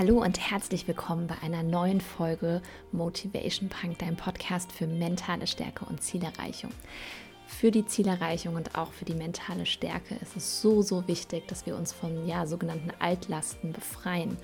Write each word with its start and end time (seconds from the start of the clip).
Hallo 0.00 0.22
und 0.22 0.40
herzlich 0.50 0.88
willkommen 0.88 1.26
bei 1.26 1.34
einer 1.42 1.62
neuen 1.62 2.00
Folge 2.00 2.62
Motivation 2.90 3.68
Punk, 3.68 3.98
dein 3.98 4.16
Podcast 4.16 4.72
für 4.72 4.86
mentale 4.86 5.46
Stärke 5.46 5.84
und 5.84 6.02
Zielerreichung. 6.02 6.70
Für 7.46 7.70
die 7.70 7.84
Zielerreichung 7.84 8.54
und 8.54 8.78
auch 8.78 8.92
für 8.92 9.04
die 9.04 9.12
mentale 9.12 9.66
Stärke 9.66 10.14
ist 10.14 10.38
es 10.38 10.62
so, 10.62 10.80
so 10.80 11.06
wichtig, 11.06 11.46
dass 11.48 11.66
wir 11.66 11.76
uns 11.76 11.92
von 11.92 12.26
ja, 12.26 12.46
sogenannten 12.46 12.92
Altlasten 12.98 13.74
befreien. 13.74 14.38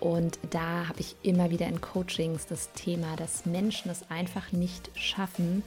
Und 0.00 0.38
da 0.48 0.88
habe 0.88 1.00
ich 1.00 1.16
immer 1.22 1.50
wieder 1.50 1.66
in 1.66 1.82
Coachings 1.82 2.46
das 2.46 2.72
Thema, 2.72 3.14
dass 3.16 3.44
Menschen 3.44 3.90
es 3.90 4.10
einfach 4.10 4.52
nicht 4.52 4.90
schaffen, 4.94 5.64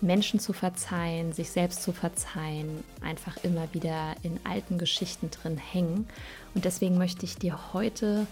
Menschen 0.00 0.40
zu 0.40 0.52
verzeihen, 0.52 1.32
sich 1.32 1.50
selbst 1.50 1.82
zu 1.82 1.92
verzeihen, 1.92 2.84
einfach 3.00 3.36
immer 3.42 3.72
wieder 3.72 4.14
in 4.22 4.38
alten 4.44 4.78
Geschichten 4.78 5.30
drin 5.30 5.56
hängen. 5.56 6.06
Und 6.54 6.64
deswegen 6.64 6.98
möchte 6.98 7.24
ich 7.24 7.36
dir 7.36 7.72
heute 7.72 8.26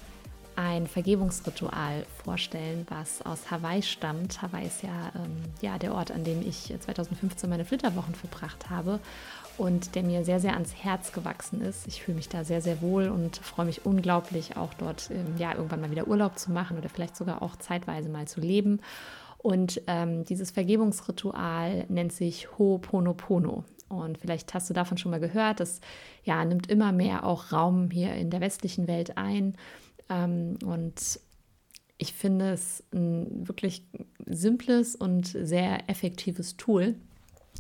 ein 0.57 0.87
Vergebungsritual 0.87 2.07
vorstellen, 2.23 2.87
was 2.89 3.23
aus 3.23 3.51
Hawaii 3.51 3.83
stammt. 3.83 4.41
Hawaii 4.41 4.67
ist 4.67 4.83
ja, 4.83 5.11
ähm, 5.17 5.43
ja 5.61 5.79
der 5.79 5.95
Ort, 5.95 6.13
an 6.13 6.25
dem 6.25 6.47
ich 6.47 6.73
2015 6.79 7.51
meine 7.51 7.65
Flitterwochen 7.65 8.15
verbracht 8.15 8.71
habe 8.71 9.01
und 9.57 9.95
der 9.95 10.03
mir 10.03 10.25
sehr, 10.25 10.41
sehr 10.41 10.55
ans 10.55 10.75
Herz 10.75 11.13
gewachsen 11.13 11.61
ist. 11.61 11.87
Ich 11.87 12.03
fühle 12.03 12.17
mich 12.17 12.29
da 12.29 12.45
sehr, 12.45 12.61
sehr 12.61 12.83
wohl 12.83 13.09
und 13.09 13.37
freue 13.39 13.67
mich 13.67 13.85
unglaublich, 13.85 14.57
auch 14.57 14.75
dort 14.75 15.11
ähm, 15.11 15.37
ja, 15.39 15.55
irgendwann 15.55 15.81
mal 15.81 15.91
wieder 15.91 16.07
Urlaub 16.07 16.39
zu 16.39 16.53
machen 16.53 16.79
oder 16.79 16.89
vielleicht 16.89 17.17
sogar 17.17 17.43
auch 17.43 17.57
zeitweise 17.57 18.09
mal 18.09 18.27
zu 18.29 18.41
leben. 18.41 18.81
Und 19.45 19.83
ähm, 19.89 20.25
dieses 20.25 20.51
Vergebungsritual 20.53 21.85
nennt 21.91 22.15
sich 22.15 22.49
Ho'oponopono. 22.57 23.65
Und 23.91 24.17
vielleicht 24.17 24.55
hast 24.55 24.71
du 24.71 24.75
davon 24.75 24.97
schon 24.97 25.11
mal 25.11 25.21
gehört. 25.21 25.61
Das 25.61 25.83
ja, 26.23 26.43
nimmt 26.47 26.71
immer 26.71 26.93
mehr 26.93 27.27
auch 27.27 27.53
Raum 27.53 27.91
hier 27.91 28.15
in 28.15 28.31
der 28.31 28.41
westlichen 28.41 28.89
Welt 28.89 29.19
ein. 29.19 29.55
Ähm, 30.09 30.57
und 30.65 31.21
ich 31.99 32.15
finde 32.15 32.53
es 32.53 32.85
ein 32.95 33.47
wirklich 33.47 33.87
simples 34.25 34.97
und 34.97 35.27
sehr 35.27 35.91
effektives 35.91 36.57
Tool. 36.57 36.95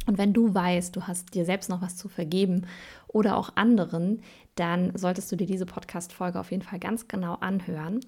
Und 0.06 0.16
wenn 0.16 0.32
du 0.32 0.54
weißt, 0.54 0.96
du 0.96 1.02
hast 1.02 1.34
dir 1.34 1.44
selbst 1.44 1.68
noch 1.68 1.82
was 1.82 1.98
zu 1.98 2.08
vergeben 2.08 2.66
oder 3.08 3.36
auch 3.36 3.56
anderen, 3.56 4.22
dann 4.54 4.96
solltest 4.96 5.30
du 5.30 5.36
dir 5.36 5.46
diese 5.46 5.66
Podcast-Folge 5.66 6.40
auf 6.40 6.50
jeden 6.50 6.62
Fall 6.62 6.78
ganz 6.78 7.08
genau 7.08 7.34
anhören. 7.34 8.00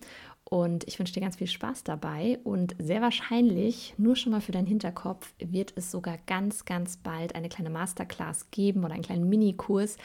Und 0.48 0.86
ich 0.86 0.98
wünsche 1.00 1.12
dir 1.12 1.20
ganz 1.20 1.36
viel 1.36 1.48
Spaß 1.48 1.82
dabei. 1.82 2.38
Und 2.44 2.76
sehr 2.78 3.02
wahrscheinlich, 3.02 3.94
nur 3.98 4.14
schon 4.14 4.30
mal 4.30 4.40
für 4.40 4.52
deinen 4.52 4.68
Hinterkopf, 4.68 5.32
wird 5.40 5.72
es 5.74 5.90
sogar 5.90 6.18
ganz, 6.26 6.64
ganz 6.64 6.98
bald 6.98 7.34
eine 7.34 7.48
kleine 7.48 7.70
Masterclass 7.70 8.52
geben 8.52 8.84
oder 8.84 8.94
einen 8.94 9.02
kleinen 9.02 9.28
Minikurs 9.28 9.96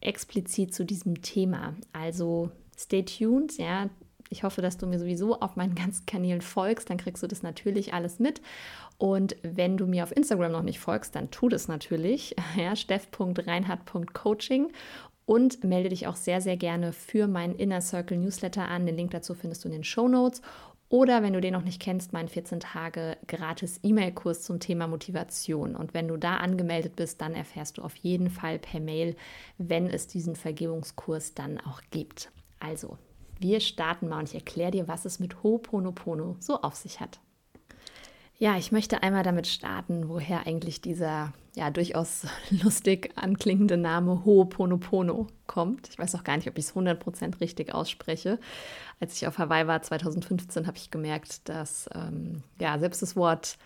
explizit 0.00 0.72
zu 0.72 0.84
diesem 0.84 1.20
Thema. 1.22 1.74
Also 1.92 2.50
stay 2.76 3.02
tuned, 3.02 3.58
ja. 3.58 3.90
Ich 4.30 4.44
hoffe, 4.44 4.60
dass 4.60 4.76
du 4.76 4.86
mir 4.86 4.98
sowieso 4.98 5.40
auf 5.40 5.56
meinen 5.56 5.74
ganzen 5.74 6.04
Kanälen 6.06 6.42
folgst, 6.42 6.90
dann 6.90 6.98
kriegst 6.98 7.22
du 7.22 7.26
das 7.26 7.42
natürlich 7.42 7.94
alles 7.94 8.18
mit. 8.18 8.42
Und 8.98 9.36
wenn 9.42 9.76
du 9.76 9.86
mir 9.86 10.02
auf 10.02 10.14
Instagram 10.14 10.52
noch 10.52 10.62
nicht 10.62 10.80
folgst, 10.80 11.14
dann 11.14 11.30
tu 11.30 11.48
das 11.48 11.66
natürlich. 11.66 12.36
Ja, 12.56 12.76
steff.reinhard.coaching 12.76 14.68
und 15.28 15.62
melde 15.62 15.90
dich 15.90 16.06
auch 16.06 16.16
sehr, 16.16 16.40
sehr 16.40 16.56
gerne 16.56 16.94
für 16.94 17.26
meinen 17.26 17.54
Inner 17.54 17.82
Circle 17.82 18.16
Newsletter 18.16 18.66
an. 18.66 18.86
Den 18.86 18.96
Link 18.96 19.10
dazu 19.10 19.34
findest 19.34 19.62
du 19.62 19.68
in 19.68 19.72
den 19.72 19.84
Show 19.84 20.08
Notes. 20.08 20.40
Oder 20.88 21.22
wenn 21.22 21.34
du 21.34 21.42
den 21.42 21.52
noch 21.52 21.64
nicht 21.64 21.82
kennst, 21.82 22.14
meinen 22.14 22.28
14 22.28 22.60
Tage 22.60 23.18
gratis 23.26 23.78
E-Mail-Kurs 23.82 24.42
zum 24.42 24.58
Thema 24.58 24.86
Motivation. 24.86 25.76
Und 25.76 25.92
wenn 25.92 26.08
du 26.08 26.16
da 26.16 26.36
angemeldet 26.36 26.96
bist, 26.96 27.20
dann 27.20 27.34
erfährst 27.34 27.76
du 27.76 27.82
auf 27.82 27.94
jeden 27.96 28.30
Fall 28.30 28.58
per 28.58 28.80
Mail, 28.80 29.16
wenn 29.58 29.90
es 29.90 30.06
diesen 30.06 30.34
Vergebungskurs 30.34 31.34
dann 31.34 31.60
auch 31.60 31.82
gibt. 31.90 32.32
Also, 32.58 32.96
wir 33.38 33.60
starten 33.60 34.08
mal 34.08 34.20
und 34.20 34.30
ich 34.30 34.34
erkläre 34.34 34.70
dir, 34.70 34.88
was 34.88 35.04
es 35.04 35.20
mit 35.20 35.34
Ho'oponopono 35.42 36.36
so 36.40 36.62
auf 36.62 36.74
sich 36.74 37.00
hat. 37.00 37.20
Ja, 38.40 38.56
ich 38.56 38.70
möchte 38.70 39.02
einmal 39.02 39.24
damit 39.24 39.48
starten, 39.48 40.08
woher 40.08 40.46
eigentlich 40.46 40.80
dieser 40.80 41.32
ja 41.56 41.70
durchaus 41.70 42.24
lustig 42.50 43.10
anklingende 43.16 43.76
Name 43.76 44.22
Ho'oponopono 44.24 45.26
kommt. 45.48 45.88
Ich 45.88 45.98
weiß 45.98 46.14
auch 46.14 46.22
gar 46.22 46.36
nicht, 46.36 46.48
ob 46.48 46.56
ich 46.56 46.66
es 46.66 46.74
100% 46.74 47.40
richtig 47.40 47.74
ausspreche. 47.74 48.38
Als 49.00 49.16
ich 49.16 49.26
auf 49.26 49.38
Hawaii 49.38 49.66
war 49.66 49.82
2015, 49.82 50.68
habe 50.68 50.76
ich 50.76 50.92
gemerkt, 50.92 51.48
dass 51.48 51.90
ähm, 51.92 52.44
ja 52.60 52.78
selbst 52.78 53.02
das 53.02 53.16
Wort 53.16 53.58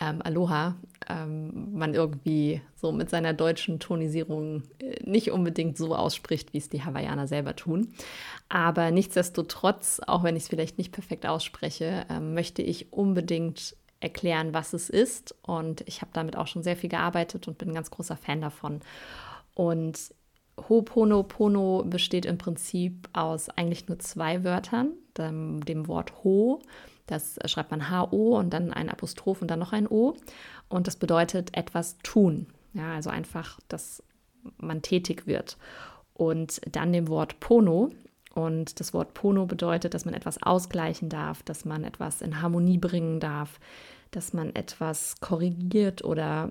ähm, 0.00 0.22
Aloha 0.22 0.76
ähm, 1.08 1.72
man 1.72 1.94
irgendwie 1.94 2.62
so 2.76 2.92
mit 2.92 3.10
seiner 3.10 3.32
deutschen 3.32 3.80
Tonisierung 3.80 4.62
äh, 4.78 4.96
nicht 5.04 5.30
unbedingt 5.30 5.76
so 5.76 5.94
ausspricht, 5.94 6.52
wie 6.52 6.58
es 6.58 6.68
die 6.68 6.84
Hawaiianer 6.84 7.26
selber 7.26 7.56
tun. 7.56 7.92
Aber 8.48 8.90
nichtsdestotrotz, 8.90 10.00
auch 10.06 10.22
wenn 10.22 10.36
ich 10.36 10.44
es 10.44 10.48
vielleicht 10.48 10.78
nicht 10.78 10.92
perfekt 10.92 11.26
ausspreche, 11.26 12.06
ähm, 12.08 12.34
möchte 12.34 12.62
ich 12.62 12.92
unbedingt 12.92 13.76
erklären, 14.00 14.54
was 14.54 14.72
es 14.72 14.90
ist. 14.90 15.34
Und 15.42 15.82
ich 15.86 16.00
habe 16.00 16.10
damit 16.12 16.36
auch 16.36 16.46
schon 16.46 16.62
sehr 16.62 16.76
viel 16.76 16.90
gearbeitet 16.90 17.48
und 17.48 17.58
bin 17.58 17.70
ein 17.70 17.74
ganz 17.74 17.90
großer 17.90 18.16
Fan 18.16 18.40
davon. 18.40 18.80
Und 19.54 19.98
Ho'oponopono 20.56 21.84
besteht 21.84 22.26
im 22.26 22.38
Prinzip 22.38 23.08
aus 23.12 23.48
eigentlich 23.48 23.88
nur 23.88 23.98
zwei 23.98 24.44
Wörtern, 24.44 24.92
dem, 25.16 25.64
dem 25.64 25.88
Wort 25.88 26.24
Ho, 26.24 26.60
das 27.10 27.38
schreibt 27.46 27.72
man 27.72 27.90
H-O 27.90 28.38
und 28.38 28.50
dann 28.50 28.72
ein 28.72 28.88
Apostroph 28.88 29.42
und 29.42 29.50
dann 29.50 29.58
noch 29.58 29.72
ein 29.72 29.88
O. 29.88 30.14
Und 30.68 30.86
das 30.86 30.94
bedeutet 30.94 31.56
etwas 31.56 31.98
tun. 32.04 32.46
Ja, 32.72 32.94
also 32.94 33.10
einfach, 33.10 33.58
dass 33.66 34.02
man 34.58 34.80
tätig 34.80 35.26
wird. 35.26 35.58
Und 36.14 36.60
dann 36.70 36.92
dem 36.92 37.08
Wort 37.08 37.40
Pono. 37.40 37.90
Und 38.34 38.78
das 38.78 38.94
Wort 38.94 39.14
Pono 39.14 39.46
bedeutet, 39.46 39.94
dass 39.94 40.04
man 40.04 40.14
etwas 40.14 40.42
ausgleichen 40.42 41.08
darf, 41.08 41.42
dass 41.42 41.64
man 41.64 41.84
etwas 41.84 42.22
in 42.22 42.40
Harmonie 42.40 42.78
bringen 42.78 43.18
darf, 43.18 43.58
dass 44.12 44.32
man 44.32 44.54
etwas 44.54 45.20
korrigiert 45.20 46.04
oder 46.04 46.50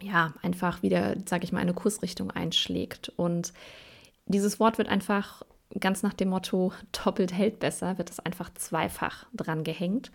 ja, 0.00 0.32
einfach 0.42 0.82
wieder, 0.82 1.16
sage 1.26 1.44
ich 1.44 1.52
mal, 1.52 1.60
eine 1.60 1.74
Kursrichtung 1.74 2.30
einschlägt. 2.30 3.12
Und 3.16 3.52
dieses 4.26 4.60
Wort 4.60 4.78
wird 4.78 4.88
einfach 4.88 5.42
ganz 5.80 6.02
nach 6.02 6.14
dem 6.14 6.30
Motto 6.30 6.72
doppelt 6.92 7.32
hält 7.32 7.58
besser, 7.58 7.98
wird 7.98 8.10
es 8.10 8.20
einfach 8.20 8.50
zweifach 8.54 9.26
dran 9.34 9.64
gehängt. 9.64 10.12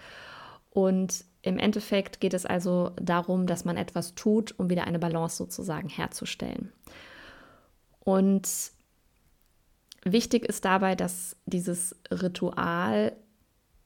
Und 0.72 1.26
im 1.42 1.60
Endeffekt 1.60 2.20
geht 2.20 2.34
es 2.34 2.46
also 2.46 2.92
darum, 2.96 3.46
dass 3.46 3.66
man 3.66 3.78
etwas 3.78 4.16
tut, 4.16 4.58
um 4.58 4.70
wieder 4.70 4.86
eine 4.86 5.00
Balance 5.00 5.36
sozusagen 5.36 5.90
herzustellen. 5.90 6.72
Und 8.00 8.50
wichtig 10.06 10.46
ist 10.46 10.66
dabei, 10.66 10.96
dass 10.96 11.36
dieses 11.46 11.96
Ritual 12.12 13.14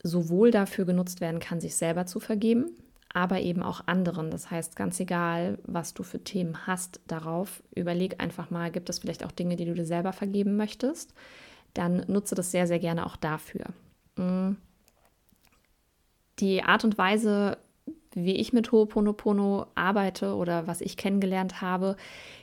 sowohl 0.03 0.51
dafür 0.51 0.85
genutzt 0.85 1.21
werden 1.21 1.39
kann, 1.39 1.59
sich 1.59 1.75
selber 1.75 2.05
zu 2.05 2.19
vergeben, 2.19 2.71
aber 3.13 3.39
eben 3.41 3.63
auch 3.63 3.87
anderen. 3.87 4.31
Das 4.31 4.51
heißt, 4.51 4.75
ganz 4.75 4.99
egal, 4.99 5.59
was 5.63 5.93
du 5.93 6.03
für 6.03 6.23
Themen 6.23 6.67
hast 6.67 6.99
darauf, 7.07 7.63
überleg 7.75 8.21
einfach 8.21 8.49
mal, 8.49 8.71
gibt 8.71 8.89
es 8.89 8.99
vielleicht 8.99 9.25
auch 9.25 9.31
Dinge, 9.31 9.55
die 9.55 9.65
du 9.65 9.73
dir 9.73 9.85
selber 9.85 10.13
vergeben 10.13 10.55
möchtest? 10.55 11.13
Dann 11.73 12.05
nutze 12.07 12.35
das 12.35 12.51
sehr, 12.51 12.67
sehr 12.67 12.79
gerne 12.79 13.05
auch 13.05 13.15
dafür. 13.15 13.65
Mm. 14.15 14.55
Die 16.39 16.61
Art 16.63 16.83
und 16.83 16.97
Weise, 16.97 17.57
wie 18.13 18.35
ich 18.35 18.53
mit 18.53 18.69
Ho'oponopono 18.71 19.67
arbeite 19.75 20.35
oder 20.35 20.67
was 20.67 20.81
ich 20.81 20.97
kennengelernt 20.97 21.61
habe, 21.61 21.95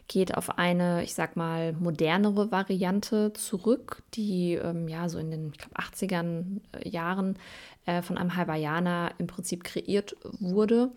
geht 0.08 0.36
auf 0.36 0.58
eine, 0.58 1.02
ich 1.02 1.14
sag 1.14 1.36
mal, 1.36 1.72
modernere 1.72 2.50
Variante 2.50 3.32
zurück, 3.32 4.02
die 4.14 4.54
ähm, 4.54 4.88
ja 4.88 5.08
so 5.08 5.18
in 5.18 5.30
den 5.30 5.50
ich 5.52 5.58
glaub, 5.58 5.78
80ern 5.78 6.60
äh, 6.72 6.88
Jahren 6.88 7.38
äh, 7.86 8.02
von 8.02 8.18
einem 8.18 8.36
Hawaiianer 8.36 9.12
im 9.18 9.26
Prinzip 9.26 9.64
kreiert 9.64 10.16
wurde. 10.40 10.90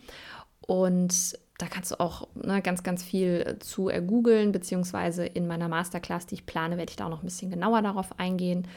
Und 0.61 1.39
da 1.57 1.65
kannst 1.67 1.91
du 1.91 1.99
auch 1.99 2.27
ne, 2.35 2.61
ganz, 2.61 2.83
ganz 2.83 3.03
viel 3.03 3.57
zu 3.59 3.89
ergoogeln, 3.89 4.51
beziehungsweise 4.51 5.25
in 5.25 5.47
meiner 5.47 5.69
Masterclass, 5.69 6.27
die 6.27 6.35
ich 6.35 6.45
plane, 6.45 6.77
werde 6.77 6.91
ich 6.91 6.97
da 6.97 7.05
auch 7.05 7.09
noch 7.09 7.23
ein 7.23 7.25
bisschen 7.25 7.49
genauer 7.49 7.81
darauf 7.81 8.19
eingehen. 8.19 8.67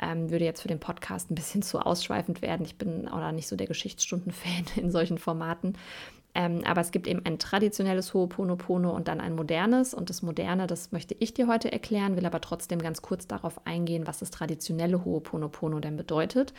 Ähm, 0.00 0.30
würde 0.30 0.44
jetzt 0.44 0.62
für 0.62 0.68
den 0.68 0.80
Podcast 0.80 1.30
ein 1.30 1.34
bisschen 1.34 1.62
zu 1.68 1.80
ausschweifend 1.80 2.42
werden. 2.42 2.64
Ich 2.64 2.76
bin 2.76 3.08
auch 3.08 3.32
nicht 3.32 3.48
so 3.48 3.56
der 3.56 3.66
Geschichtsstunden-Fan 3.66 4.64
in 4.82 4.90
solchen 4.90 5.18
Formaten. 5.18 5.76
Ähm, 6.34 6.62
aber 6.64 6.80
es 6.80 6.92
gibt 6.92 7.08
eben 7.08 7.24
ein 7.24 7.40
traditionelles 7.40 8.12
Ho'oponopono 8.12 8.90
und 8.90 9.08
dann 9.08 9.20
ein 9.20 9.34
modernes. 9.34 9.92
Und 9.92 10.08
das 10.08 10.22
Moderne, 10.22 10.68
das 10.68 10.92
möchte 10.92 11.16
ich 11.18 11.34
dir 11.34 11.48
heute 11.48 11.72
erklären, 11.72 12.16
will 12.16 12.26
aber 12.26 12.40
trotzdem 12.40 12.80
ganz 12.80 13.02
kurz 13.02 13.26
darauf 13.26 13.66
eingehen, 13.66 14.06
was 14.06 14.20
das 14.20 14.30
traditionelle 14.30 14.98
Ho'oponopono 14.98 15.80
denn 15.80 15.96
bedeutet. 15.96 16.54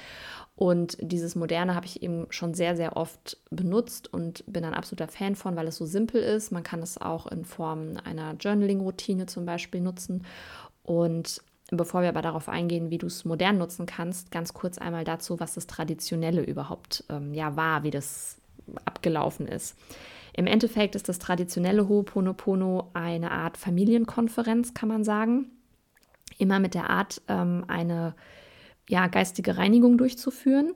Und 0.55 0.97
dieses 0.99 1.35
Moderne 1.35 1.75
habe 1.75 1.85
ich 1.85 2.03
eben 2.03 2.27
schon 2.29 2.53
sehr, 2.53 2.75
sehr 2.75 2.97
oft 2.97 3.37
benutzt 3.51 4.11
und 4.11 4.43
bin 4.47 4.65
ein 4.65 4.73
absoluter 4.73 5.07
Fan 5.07 5.35
von, 5.35 5.55
weil 5.55 5.67
es 5.67 5.77
so 5.77 5.85
simpel 5.85 6.21
ist. 6.21 6.51
Man 6.51 6.63
kann 6.63 6.81
es 6.81 6.99
auch 6.99 7.27
in 7.27 7.45
Form 7.45 7.93
einer 8.03 8.33
Journaling-Routine 8.33 9.27
zum 9.27 9.45
Beispiel 9.45 9.79
nutzen. 9.79 10.25
Und 10.83 11.41
Bevor 11.71 12.01
wir 12.01 12.09
aber 12.09 12.21
darauf 12.21 12.49
eingehen, 12.49 12.89
wie 12.89 12.97
du 12.97 13.07
es 13.07 13.25
modern 13.25 13.59
nutzen 13.59 13.85
kannst, 13.85 14.31
ganz 14.31 14.53
kurz 14.53 14.77
einmal 14.79 15.03
dazu, 15.03 15.39
was 15.39 15.53
das 15.53 15.67
Traditionelle 15.67 16.43
überhaupt 16.43 17.03
ähm, 17.09 17.33
ja 17.33 17.55
war, 17.55 17.83
wie 17.83 17.91
das 17.91 18.37
abgelaufen 18.85 19.47
ist. 19.47 19.75
Im 20.33 20.47
Endeffekt 20.47 20.95
ist 20.95 21.09
das 21.09 21.19
traditionelle 21.19 21.83
Ho'oponopono 21.83 22.87
eine 22.93 23.31
Art 23.31 23.57
Familienkonferenz, 23.57 24.73
kann 24.73 24.89
man 24.89 25.03
sagen. 25.03 25.51
Immer 26.37 26.59
mit 26.59 26.73
der 26.73 26.89
Art, 26.89 27.21
ähm, 27.27 27.65
eine 27.67 28.15
ja, 28.87 29.07
geistige 29.07 29.57
Reinigung 29.57 29.97
durchzuführen. 29.97 30.73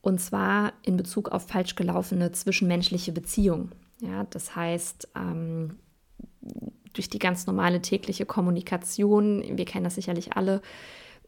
Und 0.00 0.20
zwar 0.20 0.72
in 0.82 0.96
Bezug 0.96 1.30
auf 1.30 1.46
falsch 1.46 1.76
gelaufene 1.76 2.32
zwischenmenschliche 2.32 3.12
Beziehungen. 3.12 3.72
Ja, 4.00 4.24
das 4.30 4.54
heißt, 4.54 5.08
ähm, 5.16 5.78
durch 6.94 7.10
die 7.10 7.18
ganz 7.18 7.46
normale 7.46 7.82
tägliche 7.82 8.24
Kommunikation, 8.24 9.44
wir 9.58 9.64
kennen 9.66 9.84
das 9.84 9.96
sicherlich 9.96 10.36
alle, 10.36 10.62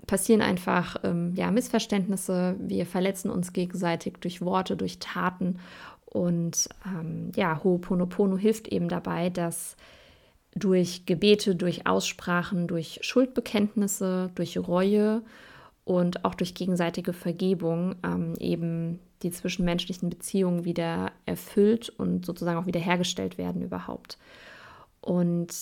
passieren 0.06 0.40
einfach 0.40 0.96
ähm, 1.04 1.34
ja, 1.34 1.50
Missverständnisse. 1.50 2.56
Wir 2.58 2.86
verletzen 2.86 3.30
uns 3.30 3.52
gegenseitig 3.52 4.14
durch 4.20 4.40
Worte, 4.40 4.76
durch 4.76 4.98
Taten. 4.98 5.58
Und 6.06 6.68
ähm, 6.86 7.32
ja, 7.34 7.60
Ho'oponopono 7.62 8.38
hilft 8.38 8.68
eben 8.68 8.88
dabei, 8.88 9.30
dass 9.30 9.76
durch 10.54 11.04
Gebete, 11.06 11.54
durch 11.54 11.86
Aussprachen, 11.86 12.66
durch 12.66 13.00
Schuldbekenntnisse, 13.02 14.30
durch 14.34 14.56
Reue 14.56 15.22
und 15.84 16.24
auch 16.24 16.34
durch 16.34 16.54
gegenseitige 16.54 17.12
Vergebung 17.12 17.96
ähm, 18.02 18.34
eben 18.38 19.00
die 19.22 19.30
zwischenmenschlichen 19.30 20.08
Beziehungen 20.08 20.64
wieder 20.64 21.12
erfüllt 21.26 21.90
und 21.90 22.24
sozusagen 22.24 22.58
auch 22.58 22.66
wiederhergestellt 22.66 23.38
werden 23.38 23.62
überhaupt. 23.62 24.18
Und 25.06 25.54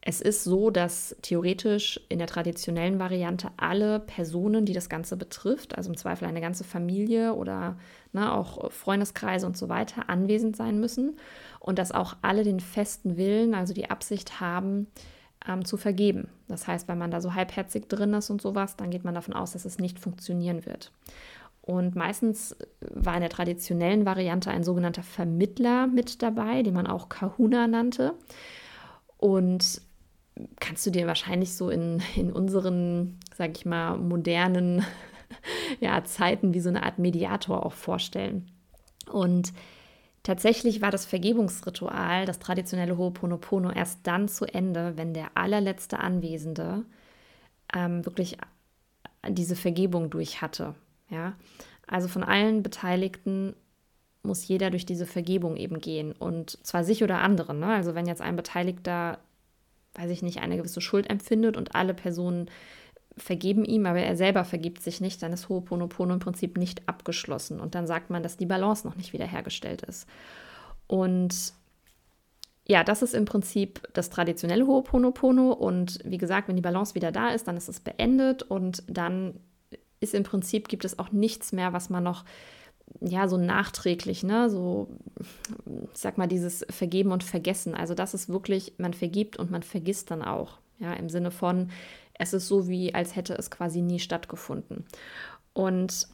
es 0.00 0.20
ist 0.20 0.42
so, 0.42 0.70
dass 0.70 1.14
theoretisch 1.22 2.00
in 2.08 2.18
der 2.18 2.26
traditionellen 2.26 2.98
Variante 2.98 3.50
alle 3.56 4.00
Personen, 4.00 4.64
die 4.64 4.72
das 4.72 4.88
Ganze 4.88 5.16
betrifft, 5.16 5.76
also 5.76 5.88
im 5.88 5.96
Zweifel 5.96 6.26
eine 6.26 6.40
ganze 6.40 6.64
Familie 6.64 7.34
oder 7.34 7.76
ne, 8.12 8.32
auch 8.32 8.72
Freundeskreise 8.72 9.46
und 9.46 9.56
so 9.56 9.68
weiter, 9.68 10.08
anwesend 10.08 10.56
sein 10.56 10.80
müssen 10.80 11.16
und 11.60 11.78
dass 11.78 11.92
auch 11.92 12.16
alle 12.22 12.42
den 12.42 12.58
festen 12.58 13.16
Willen, 13.16 13.54
also 13.54 13.72
die 13.72 13.88
Absicht 13.88 14.40
haben, 14.40 14.88
ähm, 15.46 15.64
zu 15.64 15.76
vergeben. 15.76 16.28
Das 16.48 16.66
heißt, 16.66 16.88
wenn 16.88 16.98
man 16.98 17.12
da 17.12 17.20
so 17.20 17.34
halbherzig 17.34 17.88
drin 17.88 18.14
ist 18.14 18.30
und 18.30 18.42
sowas, 18.42 18.76
dann 18.76 18.90
geht 18.90 19.04
man 19.04 19.14
davon 19.14 19.34
aus, 19.34 19.52
dass 19.52 19.64
es 19.64 19.78
nicht 19.78 20.00
funktionieren 20.00 20.66
wird. 20.66 20.90
Und 21.70 21.94
meistens 21.94 22.56
war 22.80 23.14
in 23.14 23.20
der 23.20 23.30
traditionellen 23.30 24.04
Variante 24.04 24.50
ein 24.50 24.64
sogenannter 24.64 25.04
Vermittler 25.04 25.86
mit 25.86 26.20
dabei, 26.20 26.64
den 26.64 26.74
man 26.74 26.88
auch 26.88 27.08
Kahuna 27.08 27.68
nannte. 27.68 28.14
Und 29.18 29.80
kannst 30.58 30.84
du 30.84 30.90
dir 30.90 31.06
wahrscheinlich 31.06 31.54
so 31.54 31.70
in, 31.70 32.02
in 32.16 32.32
unseren, 32.32 33.20
sag 33.36 33.56
ich 33.56 33.66
mal, 33.66 33.96
modernen 33.98 34.84
ja, 35.80 36.02
Zeiten 36.02 36.54
wie 36.54 36.60
so 36.60 36.70
eine 36.70 36.82
Art 36.82 36.98
Mediator 36.98 37.64
auch 37.64 37.74
vorstellen. 37.74 38.50
Und 39.08 39.52
tatsächlich 40.24 40.82
war 40.82 40.90
das 40.90 41.06
Vergebungsritual, 41.06 42.26
das 42.26 42.40
traditionelle 42.40 42.94
Ho'oponopono, 42.94 43.70
erst 43.70 44.00
dann 44.08 44.26
zu 44.26 44.44
Ende, 44.44 44.96
wenn 44.96 45.14
der 45.14 45.36
allerletzte 45.36 46.00
Anwesende 46.00 46.84
ähm, 47.72 48.04
wirklich 48.04 48.38
diese 49.28 49.54
Vergebung 49.54 50.10
durch 50.10 50.42
hatte. 50.42 50.74
Ja? 51.10 51.34
Also 51.86 52.08
von 52.08 52.22
allen 52.22 52.62
Beteiligten 52.62 53.54
muss 54.22 54.46
jeder 54.46 54.70
durch 54.70 54.86
diese 54.86 55.06
Vergebung 55.06 55.56
eben 55.56 55.80
gehen. 55.80 56.12
Und 56.12 56.64
zwar 56.64 56.84
sich 56.84 57.02
oder 57.02 57.18
andere. 57.18 57.54
Ne? 57.54 57.66
Also 57.66 57.94
wenn 57.94 58.06
jetzt 58.06 58.20
ein 58.20 58.36
Beteiligter 58.36 59.18
weiß 59.94 60.10
ich 60.10 60.22
nicht, 60.22 60.38
eine 60.38 60.56
gewisse 60.56 60.80
Schuld 60.80 61.08
empfindet 61.10 61.56
und 61.56 61.74
alle 61.74 61.94
Personen 61.94 62.50
vergeben 63.16 63.64
ihm, 63.64 63.86
aber 63.86 64.00
er 64.00 64.16
selber 64.16 64.44
vergibt 64.44 64.82
sich 64.82 65.00
nicht, 65.00 65.22
dann 65.22 65.32
ist 65.32 65.48
Ho'oponopono 65.48 66.14
im 66.14 66.20
Prinzip 66.20 66.56
nicht 66.56 66.88
abgeschlossen. 66.88 67.60
Und 67.60 67.74
dann 67.74 67.86
sagt 67.86 68.10
man, 68.10 68.22
dass 68.22 68.36
die 68.36 68.46
Balance 68.46 68.86
noch 68.86 68.96
nicht 68.96 69.12
wiederhergestellt 69.12 69.82
ist. 69.82 70.06
Und 70.86 71.52
ja, 72.66 72.84
das 72.84 73.02
ist 73.02 73.14
im 73.14 73.24
Prinzip 73.24 73.88
das 73.94 74.10
traditionelle 74.10 74.64
Ho'oponopono. 74.64 75.50
Und 75.50 75.98
wie 76.04 76.18
gesagt, 76.18 76.48
wenn 76.48 76.56
die 76.56 76.62
Balance 76.62 76.94
wieder 76.94 77.10
da 77.10 77.30
ist, 77.30 77.48
dann 77.48 77.56
ist 77.56 77.68
es 77.68 77.80
beendet 77.80 78.42
und 78.44 78.84
dann 78.86 79.40
ist 80.00 80.14
im 80.14 80.24
Prinzip, 80.24 80.68
gibt 80.68 80.84
es 80.84 80.98
auch 80.98 81.12
nichts 81.12 81.52
mehr, 81.52 81.72
was 81.72 81.90
man 81.90 82.02
noch 82.02 82.24
ja, 83.00 83.28
so 83.28 83.36
nachträglich, 83.36 84.24
ne, 84.24 84.50
so, 84.50 84.88
ich 85.92 85.98
sag 85.98 86.18
mal, 86.18 86.26
dieses 86.26 86.66
Vergeben 86.70 87.12
und 87.12 87.22
Vergessen. 87.22 87.74
Also, 87.74 87.94
das 87.94 88.14
ist 88.14 88.28
wirklich, 88.28 88.74
man 88.78 88.94
vergibt 88.94 89.36
und 89.36 89.50
man 89.50 89.62
vergisst 89.62 90.10
dann 90.10 90.22
auch. 90.22 90.58
Ja, 90.80 90.94
im 90.94 91.08
Sinne 91.08 91.30
von, 91.30 91.70
es 92.14 92.32
ist 92.32 92.48
so 92.48 92.68
wie, 92.68 92.94
als 92.94 93.14
hätte 93.14 93.34
es 93.34 93.50
quasi 93.50 93.80
nie 93.80 94.00
stattgefunden. 94.00 94.84
Und 95.52 96.08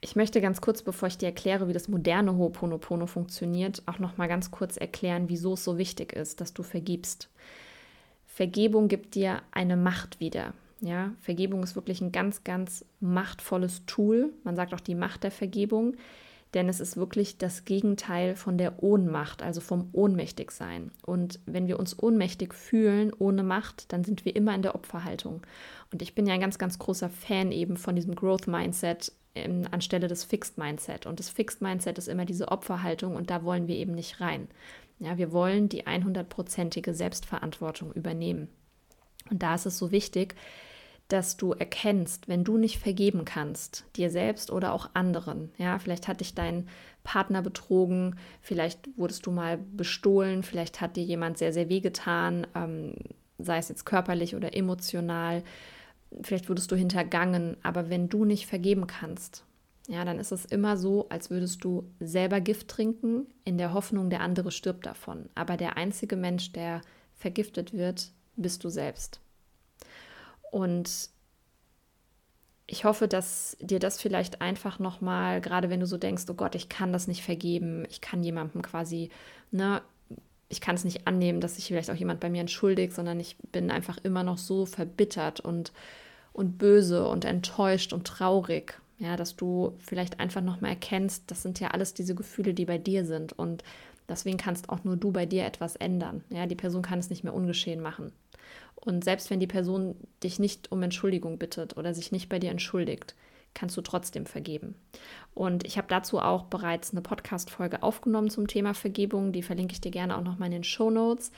ich 0.00 0.16
möchte 0.16 0.40
ganz 0.40 0.60
kurz, 0.60 0.82
bevor 0.82 1.08
ich 1.08 1.18
dir 1.18 1.26
erkläre, 1.26 1.68
wie 1.68 1.72
das 1.72 1.88
moderne 1.88 2.32
Ho'oponopono 2.32 3.06
funktioniert, 3.06 3.82
auch 3.86 3.98
noch 3.98 4.16
mal 4.16 4.28
ganz 4.28 4.50
kurz 4.50 4.76
erklären, 4.76 5.28
wieso 5.28 5.54
es 5.54 5.64
so 5.64 5.78
wichtig 5.78 6.12
ist, 6.12 6.40
dass 6.40 6.52
du 6.52 6.62
vergibst. 6.62 7.28
Vergebung 8.26 8.88
gibt 8.88 9.14
dir 9.14 9.42
eine 9.50 9.76
Macht 9.76 10.20
wieder. 10.20 10.52
Ja, 10.80 11.12
Vergebung 11.20 11.62
ist 11.62 11.74
wirklich 11.74 12.00
ein 12.00 12.12
ganz, 12.12 12.44
ganz 12.44 12.84
machtvolles 13.00 13.84
Tool. 13.86 14.32
Man 14.44 14.56
sagt 14.56 14.74
auch 14.74 14.80
die 14.80 14.94
Macht 14.94 15.24
der 15.24 15.32
Vergebung, 15.32 15.96
denn 16.54 16.68
es 16.68 16.80
ist 16.80 16.96
wirklich 16.96 17.36
das 17.36 17.64
Gegenteil 17.64 18.36
von 18.36 18.58
der 18.58 18.82
Ohnmacht, 18.82 19.42
also 19.42 19.60
vom 19.60 19.88
Ohnmächtigsein. 19.92 20.92
Und 21.04 21.40
wenn 21.46 21.66
wir 21.66 21.78
uns 21.78 22.00
ohnmächtig 22.00 22.54
fühlen, 22.54 23.12
ohne 23.18 23.42
Macht, 23.42 23.92
dann 23.92 24.04
sind 24.04 24.24
wir 24.24 24.36
immer 24.36 24.54
in 24.54 24.62
der 24.62 24.74
Opferhaltung. 24.74 25.42
Und 25.92 26.00
ich 26.00 26.14
bin 26.14 26.26
ja 26.26 26.34
ein 26.34 26.40
ganz, 26.40 26.58
ganz 26.58 26.78
großer 26.78 27.10
Fan 27.10 27.50
eben 27.50 27.76
von 27.76 27.96
diesem 27.96 28.14
Growth 28.14 28.46
Mindset 28.46 29.12
ähm, 29.34 29.66
anstelle 29.70 30.08
des 30.08 30.24
Fixed 30.24 30.58
Mindset. 30.58 31.06
Und 31.06 31.18
das 31.18 31.28
Fixed 31.28 31.60
Mindset 31.60 31.98
ist 31.98 32.08
immer 32.08 32.24
diese 32.24 32.48
Opferhaltung 32.48 33.16
und 33.16 33.30
da 33.30 33.42
wollen 33.44 33.66
wir 33.66 33.76
eben 33.76 33.94
nicht 33.94 34.20
rein. 34.20 34.48
Ja, 35.00 35.18
wir 35.18 35.32
wollen 35.32 35.68
die 35.68 35.86
100%ige 35.86 36.94
Selbstverantwortung 36.94 37.92
übernehmen. 37.92 38.48
Und 39.30 39.42
da 39.42 39.54
ist 39.54 39.66
es 39.66 39.78
so 39.78 39.90
wichtig, 39.90 40.34
dass 41.08 41.38
du 41.38 41.52
erkennst, 41.52 42.28
wenn 42.28 42.44
du 42.44 42.58
nicht 42.58 42.78
vergeben 42.78 43.24
kannst, 43.24 43.84
dir 43.96 44.10
selbst 44.10 44.50
oder 44.50 44.72
auch 44.72 44.90
anderen. 44.92 45.50
Ja, 45.56 45.78
vielleicht 45.78 46.06
hat 46.06 46.20
dich 46.20 46.34
dein 46.34 46.68
Partner 47.02 47.40
betrogen, 47.40 48.16
vielleicht 48.42 48.88
wurdest 48.98 49.24
du 49.24 49.30
mal 49.30 49.58
bestohlen, 49.58 50.42
vielleicht 50.42 50.82
hat 50.82 50.96
dir 50.96 51.04
jemand 51.04 51.38
sehr, 51.38 51.52
sehr 51.52 51.70
wehgetan, 51.70 52.46
ähm, 52.54 52.94
sei 53.38 53.56
es 53.56 53.70
jetzt 53.70 53.86
körperlich 53.86 54.36
oder 54.36 54.54
emotional, 54.54 55.42
vielleicht 56.22 56.50
wurdest 56.50 56.70
du 56.70 56.76
hintergangen, 56.76 57.56
aber 57.62 57.88
wenn 57.88 58.10
du 58.10 58.26
nicht 58.26 58.46
vergeben 58.46 58.86
kannst, 58.86 59.44
ja, 59.88 60.04
dann 60.04 60.18
ist 60.18 60.32
es 60.32 60.44
immer 60.44 60.76
so, 60.76 61.08
als 61.08 61.30
würdest 61.30 61.64
du 61.64 61.90
selber 61.98 62.42
Gift 62.42 62.68
trinken, 62.68 63.26
in 63.44 63.56
der 63.56 63.72
Hoffnung, 63.72 64.10
der 64.10 64.20
andere 64.20 64.50
stirbt 64.50 64.84
davon. 64.84 65.30
Aber 65.34 65.56
der 65.56 65.78
einzige 65.78 66.16
Mensch, 66.16 66.52
der 66.52 66.82
vergiftet 67.14 67.72
wird, 67.72 68.12
bist 68.36 68.64
du 68.64 68.68
selbst. 68.68 69.22
Und 70.50 71.10
ich 72.66 72.84
hoffe, 72.84 73.08
dass 73.08 73.56
dir 73.60 73.78
das 73.78 74.00
vielleicht 74.00 74.42
einfach 74.42 74.78
nochmal, 74.78 75.40
gerade 75.40 75.70
wenn 75.70 75.80
du 75.80 75.86
so 75.86 75.96
denkst, 75.96 76.24
oh 76.28 76.34
Gott, 76.34 76.54
ich 76.54 76.68
kann 76.68 76.92
das 76.92 77.08
nicht 77.08 77.22
vergeben, 77.22 77.86
ich 77.88 78.02
kann 78.02 78.22
jemandem 78.22 78.60
quasi, 78.60 79.10
ne, 79.50 79.80
ich 80.50 80.60
kann 80.60 80.74
es 80.74 80.84
nicht 80.84 81.06
annehmen, 81.06 81.40
dass 81.40 81.56
sich 81.56 81.66
vielleicht 81.66 81.90
auch 81.90 81.94
jemand 81.94 82.20
bei 82.20 82.28
mir 82.30 82.42
entschuldigt, 82.42 82.92
sondern 82.92 83.20
ich 83.20 83.36
bin 83.52 83.70
einfach 83.70 83.98
immer 84.02 84.22
noch 84.22 84.38
so 84.38 84.66
verbittert 84.66 85.40
und, 85.40 85.72
und 86.32 86.58
böse 86.58 87.06
und 87.08 87.24
enttäuscht 87.24 87.92
und 87.92 88.06
traurig. 88.06 88.78
Ja, 88.98 89.16
dass 89.16 89.36
du 89.36 89.76
vielleicht 89.78 90.18
einfach 90.18 90.40
nochmal 90.40 90.72
erkennst, 90.72 91.30
das 91.30 91.42
sind 91.42 91.60
ja 91.60 91.68
alles 91.68 91.94
diese 91.94 92.14
Gefühle, 92.16 92.52
die 92.52 92.64
bei 92.64 92.78
dir 92.78 93.04
sind. 93.04 93.32
Und 93.32 93.62
deswegen 94.08 94.38
kannst 94.38 94.70
auch 94.70 94.82
nur 94.84 94.96
du 94.96 95.12
bei 95.12 95.24
dir 95.24 95.44
etwas 95.44 95.76
ändern. 95.76 96.24
Ja, 96.30 96.46
die 96.46 96.56
Person 96.56 96.82
kann 96.82 96.98
es 96.98 97.08
nicht 97.08 97.22
mehr 97.22 97.34
ungeschehen 97.34 97.80
machen. 97.80 98.12
Und 98.74 99.04
selbst 99.04 99.30
wenn 99.30 99.40
die 99.40 99.46
Person 99.46 99.96
dich 100.22 100.38
nicht 100.38 100.70
um 100.72 100.82
Entschuldigung 100.82 101.38
bittet 101.38 101.76
oder 101.76 101.94
sich 101.94 102.12
nicht 102.12 102.28
bei 102.28 102.38
dir 102.38 102.50
entschuldigt, 102.50 103.14
kannst 103.54 103.76
du 103.76 103.82
trotzdem 103.82 104.26
vergeben. 104.26 104.76
Und 105.34 105.66
ich 105.66 105.78
habe 105.78 105.88
dazu 105.88 106.20
auch 106.20 106.44
bereits 106.44 106.92
eine 106.92 107.02
Podcast-Folge 107.02 107.82
aufgenommen 107.82 108.30
zum 108.30 108.46
Thema 108.46 108.74
Vergebung. 108.74 109.32
Die 109.32 109.42
verlinke 109.42 109.72
ich 109.72 109.80
dir 109.80 109.90
gerne 109.90 110.16
auch 110.16 110.22
nochmal 110.22 110.46
in 110.46 110.52
den 110.52 110.64
Show 110.64 110.90
Notes. 110.90 111.32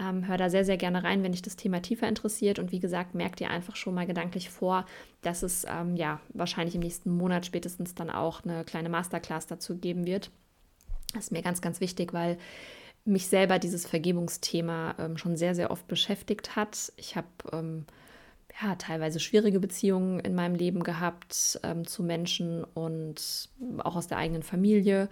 Ähm, 0.00 0.26
hör 0.28 0.36
da 0.36 0.48
sehr, 0.48 0.64
sehr 0.64 0.76
gerne 0.76 1.02
rein, 1.02 1.22
wenn 1.22 1.32
dich 1.32 1.42
das 1.42 1.56
Thema 1.56 1.82
tiefer 1.82 2.08
interessiert. 2.08 2.58
Und 2.58 2.72
wie 2.72 2.78
gesagt, 2.78 3.14
merk 3.14 3.36
dir 3.36 3.50
einfach 3.50 3.76
schon 3.76 3.94
mal 3.94 4.06
gedanklich 4.06 4.48
vor, 4.48 4.86
dass 5.22 5.42
es 5.42 5.66
ähm, 5.68 5.96
ja 5.96 6.20
wahrscheinlich 6.32 6.74
im 6.74 6.82
nächsten 6.82 7.10
Monat 7.10 7.46
spätestens 7.46 7.94
dann 7.94 8.10
auch 8.10 8.44
eine 8.44 8.64
kleine 8.64 8.88
Masterclass 8.88 9.46
dazu 9.46 9.76
geben 9.76 10.06
wird. 10.06 10.30
Das 11.14 11.24
ist 11.24 11.32
mir 11.32 11.42
ganz, 11.42 11.60
ganz 11.60 11.80
wichtig, 11.80 12.12
weil 12.12 12.38
mich 13.08 13.28
selber 13.28 13.58
dieses 13.58 13.86
Vergebungsthema 13.86 14.94
ähm, 14.98 15.16
schon 15.16 15.36
sehr, 15.36 15.54
sehr 15.54 15.70
oft 15.70 15.86
beschäftigt 15.88 16.56
hat. 16.56 16.92
Ich 16.96 17.16
habe 17.16 17.26
ähm, 17.52 17.86
ja, 18.62 18.74
teilweise 18.76 19.20
schwierige 19.20 19.60
Beziehungen 19.60 20.20
in 20.20 20.34
meinem 20.34 20.54
Leben 20.54 20.82
gehabt 20.82 21.58
ähm, 21.62 21.86
zu 21.86 22.02
Menschen 22.02 22.64
und 22.64 23.48
auch 23.78 23.96
aus 23.96 24.08
der 24.08 24.18
eigenen 24.18 24.42
Familie. 24.42 25.08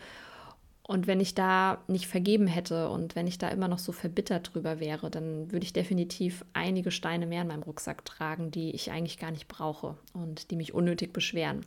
Und 0.82 1.08
wenn 1.08 1.18
ich 1.18 1.34
da 1.34 1.82
nicht 1.88 2.06
vergeben 2.06 2.46
hätte 2.46 2.88
und 2.90 3.16
wenn 3.16 3.26
ich 3.26 3.38
da 3.38 3.48
immer 3.48 3.66
noch 3.66 3.80
so 3.80 3.90
verbittert 3.90 4.54
drüber 4.54 4.78
wäre, 4.78 5.10
dann 5.10 5.50
würde 5.50 5.64
ich 5.64 5.72
definitiv 5.72 6.44
einige 6.52 6.92
Steine 6.92 7.26
mehr 7.26 7.42
in 7.42 7.48
meinem 7.48 7.64
Rucksack 7.64 8.04
tragen, 8.04 8.52
die 8.52 8.70
ich 8.70 8.92
eigentlich 8.92 9.18
gar 9.18 9.32
nicht 9.32 9.48
brauche 9.48 9.96
und 10.12 10.52
die 10.52 10.56
mich 10.56 10.74
unnötig 10.74 11.12
beschweren. 11.12 11.66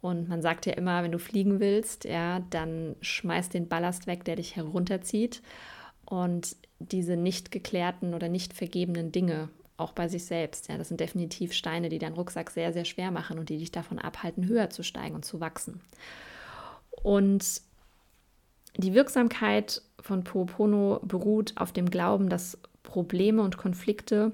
Und 0.00 0.28
man 0.28 0.42
sagt 0.42 0.66
ja 0.66 0.74
immer, 0.74 1.02
wenn 1.02 1.12
du 1.12 1.18
fliegen 1.18 1.58
willst, 1.60 2.04
ja, 2.04 2.40
dann 2.50 2.96
schmeiß 3.00 3.48
den 3.48 3.68
Ballast 3.68 4.06
weg, 4.06 4.24
der 4.24 4.36
dich 4.36 4.56
herunterzieht. 4.56 5.42
Und 6.04 6.56
diese 6.78 7.16
nicht 7.16 7.50
geklärten 7.50 8.14
oder 8.14 8.28
nicht 8.28 8.52
vergebenen 8.52 9.10
Dinge 9.10 9.48
auch 9.76 9.92
bei 9.92 10.08
sich 10.08 10.24
selbst. 10.24 10.68
Ja, 10.68 10.78
das 10.78 10.88
sind 10.88 11.00
definitiv 11.00 11.52
Steine, 11.52 11.88
die 11.88 11.98
deinen 11.98 12.14
Rucksack 12.14 12.50
sehr, 12.50 12.72
sehr 12.72 12.84
schwer 12.84 13.10
machen 13.10 13.38
und 13.38 13.48
die 13.48 13.58
dich 13.58 13.72
davon 13.72 13.98
abhalten, 13.98 14.46
höher 14.46 14.70
zu 14.70 14.82
steigen 14.82 15.14
und 15.14 15.24
zu 15.24 15.40
wachsen. 15.40 15.80
Und 17.02 17.62
die 18.76 18.94
Wirksamkeit 18.94 19.82
von 20.00 20.24
Po'opono 20.24 21.04
beruht 21.06 21.54
auf 21.56 21.72
dem 21.72 21.90
Glauben, 21.90 22.28
dass 22.28 22.58
Probleme 22.82 23.42
und 23.42 23.56
Konflikte 23.56 24.32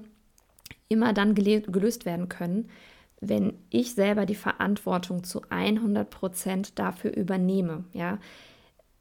immer 0.89 1.13
dann 1.13 1.33
gelöst 1.33 2.05
werden 2.05 2.29
können, 2.29 2.69
wenn 3.29 3.53
ich 3.69 3.93
selber 3.93 4.25
die 4.25 4.35
Verantwortung 4.35 5.23
zu 5.23 5.41
100 5.49 6.09
Prozent 6.09 6.79
dafür 6.79 7.15
übernehme, 7.15 7.85
ja, 7.93 8.19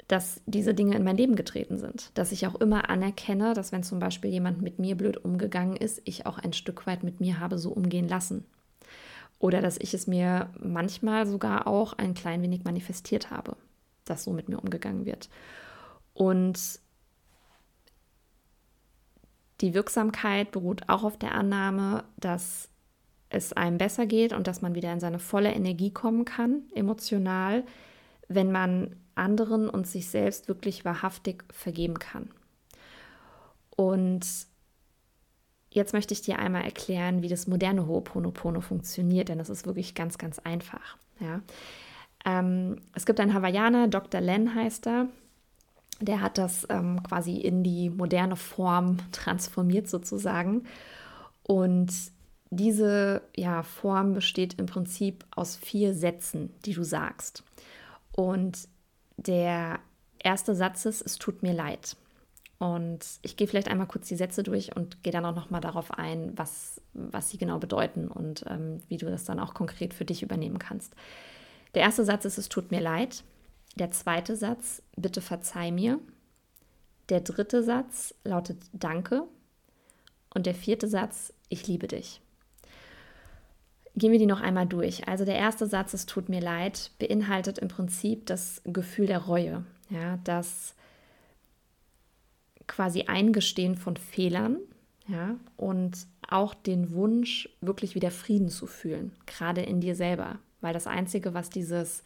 dass 0.09 0.43
diese 0.47 0.75
Dinge 0.75 0.97
in 0.97 1.05
mein 1.05 1.17
Leben 1.17 1.37
getreten 1.37 1.79
sind. 1.79 2.11
Dass 2.15 2.33
ich 2.33 2.47
auch 2.47 2.57
immer 2.57 2.91
anerkenne, 2.91 3.55
dass 3.55 3.73
wenn 3.73 3.83
zum 3.83 3.99
Beispiel 3.99 4.31
jemand 4.31 4.61
mit 4.61 4.79
mir 4.79 4.97
blöd 4.97 5.17
umgegangen 5.17 5.77
ist, 5.77 6.03
ich 6.05 6.27
auch 6.27 6.39
ein 6.39 6.53
Stück 6.53 6.87
weit 6.87 7.03
mit 7.03 7.21
mir 7.21 7.41
habe 7.41 7.59
so 7.59 7.71
umgehen 7.71 8.09
lassen. 8.09 8.45
Oder 9.39 9.61
dass 9.63 9.79
ich 9.79 9.95
es 9.95 10.07
mir 10.07 10.51
manchmal 10.61 11.27
sogar 11.27 11.67
auch 11.67 11.95
ein 11.95 12.15
klein 12.15 12.43
wenig 12.43 12.65
manifestiert 12.65 13.31
habe, 13.31 13.57
dass 14.05 14.25
so 14.25 14.33
mit 14.33 14.49
mir 14.49 14.59
umgegangen 14.59 15.07
wird. 15.07 15.31
Und 16.15 16.81
die 19.63 19.75
Wirksamkeit 19.75 20.51
beruht 20.51 20.89
auch 20.89 21.05
auf 21.05 21.17
der 21.17 21.35
Annahme, 21.35 22.05
dass 22.19 22.69
es 23.33 23.53
einem 23.53 23.79
besser 23.79 24.07
geht 24.07 24.33
und 24.33 24.47
dass 24.47 24.63
man 24.63 24.75
wieder 24.75 24.93
in 24.93 25.01
seine 25.01 25.19
volle 25.19 25.53
Energie 25.53 25.91
kommen 25.91 26.25
kann, 26.25 26.63
emotional, 26.75 27.65
wenn 28.29 28.53
man 28.53 28.97
anderen 29.15 29.69
und 29.69 29.87
sich 29.87 30.09
selbst 30.09 30.49
wirklich 30.49 30.85
wahrhaftig 30.85 31.45
vergeben 31.53 31.99
kann. 31.99 32.31
Und 33.77 34.27
jetzt 35.71 35.93
möchte 35.93 36.15
ich 36.15 36.23
dir 36.23 36.39
einmal 36.39 36.63
erklären, 36.63 37.23
wie 37.23 37.29
das 37.29 37.47
moderne 37.47 37.83
Ho'oponopono 37.83 38.61
funktioniert, 38.61 39.29
denn 39.29 39.39
das 39.39 39.51
ist 39.51 39.67
wirklich 39.67 39.95
ganz, 39.95 40.19
ganz 40.19 40.39
einfach. 40.39 40.97
Ja. 41.21 41.41
Ähm, 42.25 42.77
es 42.95 43.07
gibt 43.07 43.21
einen 43.21 43.35
Hawaiianer, 43.35 43.89
Dr. 43.89 44.21
Len 44.21 44.55
heißt 44.55 44.87
er, 44.87 45.09
der 46.01 46.21
hat 46.21 46.39
das 46.39 46.67
ähm, 46.69 47.03
quasi 47.03 47.37
in 47.37 47.63
die 47.63 47.91
moderne 47.91 48.37
Form 48.37 48.99
transformiert 49.13 49.89
sozusagen. 49.89 50.65
Und 51.45 51.93
diese 52.55 53.23
ja, 53.35 53.63
Form 53.63 54.13
besteht 54.13 54.59
im 54.59 54.67
Prinzip 54.67 55.25
aus 55.35 55.57
vier 55.57 55.95
Sätzen, 55.95 56.53
die 56.67 56.75
du 56.75 56.85
sagst. 56.85 57.45
Und 58.15 58.69
der 59.17 59.81
erste 60.19 60.55
Satz 60.55 60.85
ist, 60.85 61.01
es 61.01 61.17
tut 61.17 61.43
mir 61.43 61.55
leid. 61.55 61.97
Und 62.59 63.07
ich 63.23 63.39
gehe 63.39 63.49
vielleicht 63.49 63.69
einmal 63.69 63.87
kurz 63.87 64.07
die 64.09 64.17
Sätze 64.17 64.43
durch 64.43 64.77
und 64.77 65.03
gehe 65.03 65.15
dann 65.15 65.25
auch 65.25 65.35
nochmal 65.35 65.63
darauf 65.63 65.93
ein, 65.93 66.33
was, 66.37 66.83
was 66.93 67.31
sie 67.31 67.39
genau 67.39 67.59
bedeuten 67.59 68.07
und 68.09 68.45
ähm, 68.47 68.83
wie 68.87 68.99
du 68.99 69.07
das 69.07 69.25
dann 69.25 69.41
auch 69.41 69.55
konkret 69.55 69.95
für 69.95 70.05
dich 70.05 70.23
übernehmen 70.23 70.59
kannst. 70.59 70.95
Der 71.75 71.81
erste 71.81 72.05
Satz 72.05 72.27
ist, 72.27 72.37
es 72.37 72.51
tut 72.51 72.71
mir 72.71 72.81
leid. 72.81 73.25
Der 73.77 73.91
zweite 73.93 74.37
Satz, 74.37 74.83
bitte 74.95 75.23
verzeih 75.23 75.71
mir. 75.73 75.99
Der 77.09 77.23
dritte 77.23 77.63
Satz 77.63 78.15
lautet 78.25 78.59
Danke. 78.75 79.25
Und 80.35 80.45
der 80.45 80.55
vierte 80.55 80.87
Satz, 80.87 81.33
ich 81.49 81.67
liebe 81.67 81.89
dich. 81.89 82.21
Gehen 83.95 84.13
wir 84.13 84.19
die 84.19 84.27
noch 84.27 84.41
einmal 84.41 84.67
durch. 84.67 85.07
Also 85.07 85.25
der 85.25 85.37
erste 85.37 85.67
Satz, 85.67 85.93
es 85.93 86.07
tut 86.07 86.29
mir 86.29 86.41
leid, 86.41 86.91
beinhaltet 86.99 87.59
im 87.59 87.69
Prinzip 87.69 88.27
das 88.27 88.63
Gefühl 88.65 89.07
der 89.07 89.19
Reue, 89.19 89.65
ja, 89.91 90.19
das 90.25 90.75
quasi 92.67 93.03
Eingestehen 93.03 93.77
von 93.77 93.97
Fehlern, 93.97 94.57
ja, 95.09 95.37
und 95.57 96.07
auch 96.29 96.55
den 96.55 96.93
Wunsch, 96.93 97.51
wirklich 97.61 97.95
wieder 97.95 98.11
Frieden 98.11 98.49
zu 98.49 98.67
fühlen, 98.67 99.13
gerade 99.27 99.61
in 99.61 99.81
dir 99.81 99.95
selber, 99.95 100.39
weil 100.63 100.73
das 100.73 100.87
Einzige, 100.87 101.35
was 101.35 101.51
dieses 101.51 102.03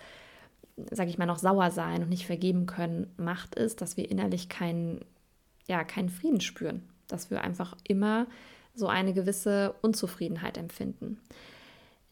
sage 0.91 1.11
ich 1.11 1.19
mal, 1.19 1.27
noch 1.27 1.39
sauer 1.39 1.71
sein 1.71 2.03
und 2.03 2.09
nicht 2.09 2.27
vergeben 2.27 2.67
können, 2.67 3.13
macht, 3.17 3.55
ist, 3.55 3.81
dass 3.81 3.97
wir 3.97 4.11
innerlich 4.11 4.49
keinen, 4.49 5.01
ja, 5.67 5.85
keinen 5.85 6.11
Frieden 6.11 6.41
spüren. 6.41 6.83
Dass 7.09 7.31
wir 7.31 7.43
einfach 7.43 7.77
immer 7.85 8.27
so 8.75 8.89
eine 8.89 9.15
gewisse 9.15 9.75
Unzufriedenheit 9.81 10.59
empfinden. 10.59 11.19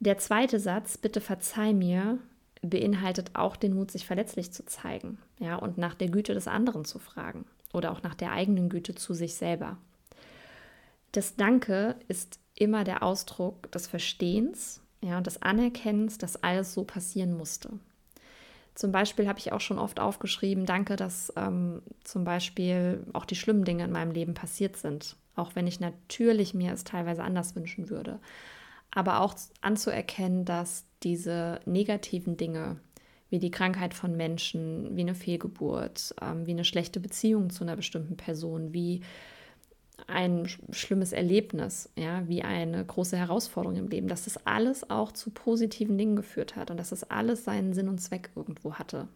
Der 0.04 0.18
zweite 0.18 0.61
Satz, 0.61 0.99
bitte 0.99 1.23
verzeih 1.23 1.73
mir, 1.73 2.18
beinhaltet 2.61 3.30
auch 3.32 3.56
den 3.56 3.75
Mut, 3.75 3.90
sich 3.90 4.06
verletzlich 4.06 4.52
zu 4.52 4.66
zeigen, 4.66 5.16
ja, 5.38 5.56
und 5.56 5.78
nach 5.78 5.94
der 5.94 6.08
Güte 6.08 6.34
des 6.34 6.46
anderen 6.46 6.84
zu 6.84 6.99
fragen 6.99 7.46
oder 7.73 7.90
auch 7.90 8.02
nach 8.02 8.14
der 8.14 8.32
eigenen 8.32 8.68
Güte 8.68 8.94
zu 8.94 9.14
sich 9.14 9.34
selber. 9.34 9.78
Das 11.12 11.37
Danke 11.37 11.96
ist 12.06 12.38
immer 12.54 12.84
der 12.84 13.02
Ausdruck 13.02 13.73
des 13.73 13.87
Verstehens, 13.87 14.82
ja, 15.00 15.16
und 15.16 15.26
des 15.26 15.40
Anerkennens, 15.40 16.18
dass 16.18 16.42
alles 16.42 16.75
so 16.75 16.84
passieren 16.84 17.34
musste. 17.34 17.70
Zum 18.75 18.92
Beispiel 18.92 19.26
habe 19.26 19.38
ich 19.38 19.52
auch 19.52 19.61
schon 19.62 19.78
oft 19.78 20.00
aufgeschrieben, 20.00 20.66
danke, 20.66 20.96
dass 20.96 21.32
ähm, 21.37 21.80
zum 22.02 22.25
Beispiel 22.25 23.06
auch 23.14 23.25
die 23.25 23.37
schlimmen 23.37 23.64
Dinge 23.64 23.84
in 23.84 23.92
meinem 23.92 24.11
Leben 24.11 24.34
passiert 24.34 24.76
sind. 24.76 25.16
Auch 25.34 25.54
wenn 25.54 25.66
ich 25.66 25.80
natürlich 25.80 26.52
mir 26.52 26.75
es 26.75 26.84
teilweise 26.84 27.23
anders 27.23 27.56
wünschen 27.56 27.88
würde. 27.88 28.20
Aber 28.95 29.21
auch 29.21 29.35
anzuerkennen, 29.61 30.45
dass 30.45 30.85
diese 31.03 31.61
negativen 31.67 32.37
Dinge, 32.37 32.77
wie 33.29 33.41
die 33.41 33.51
Krankheit 33.51 33.93
von 33.93 34.17
Menschen, 34.17 34.97
wie 34.97 35.01
eine 35.01 35.17
Fehlgeburt, 35.17 36.15
ähm, 36.23 36.47
wie 36.47 36.53
eine 36.53 36.65
schlechte 36.65 37.01
Beziehung 37.01 37.51
zu 37.51 37.65
einer 37.65 37.77
bestimmten 37.77 38.17
Person, 38.17 38.73
wie 38.73 39.03
ein 40.07 40.49
schlimmes 40.71 41.13
Erlebnis, 41.13 41.91
ja, 41.97 42.27
wie 42.29 42.43
eine 42.43 42.85
große 42.85 43.17
Herausforderung 43.17 43.77
im 43.77 43.89
Leben, 43.89 44.09
dass 44.09 44.25
das 44.25 44.47
alles 44.47 44.89
auch 44.91 45.13
zu 45.13 45.31
positiven 45.31 45.99
Dingen 45.99 46.17
geführt 46.17 46.57
hat 46.57 46.71
und 46.71 46.77
dass 46.77 46.91
das 46.91 47.11
alles 47.11 47.45
seinen 47.45 47.73
Sinn 47.73 47.89
und 47.89 48.01
Zweck 48.01 48.31
irgendwo 48.37 48.75
hatte, 48.75 49.09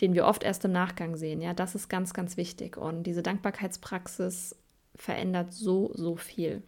den 0.00 0.14
wir 0.14 0.26
oft 0.26 0.42
erst 0.42 0.64
im 0.64 0.72
Nachgang 0.72 1.16
sehen. 1.16 1.40
Ja, 1.40 1.54
das 1.54 1.74
ist 1.74 1.88
ganz, 1.88 2.14
ganz 2.14 2.36
wichtig. 2.36 2.76
Und 2.76 3.04
diese 3.04 3.22
Dankbarkeitspraxis 3.22 4.56
verändert 4.94 5.52
so, 5.52 5.92
so 5.94 6.16
viel. 6.16 6.62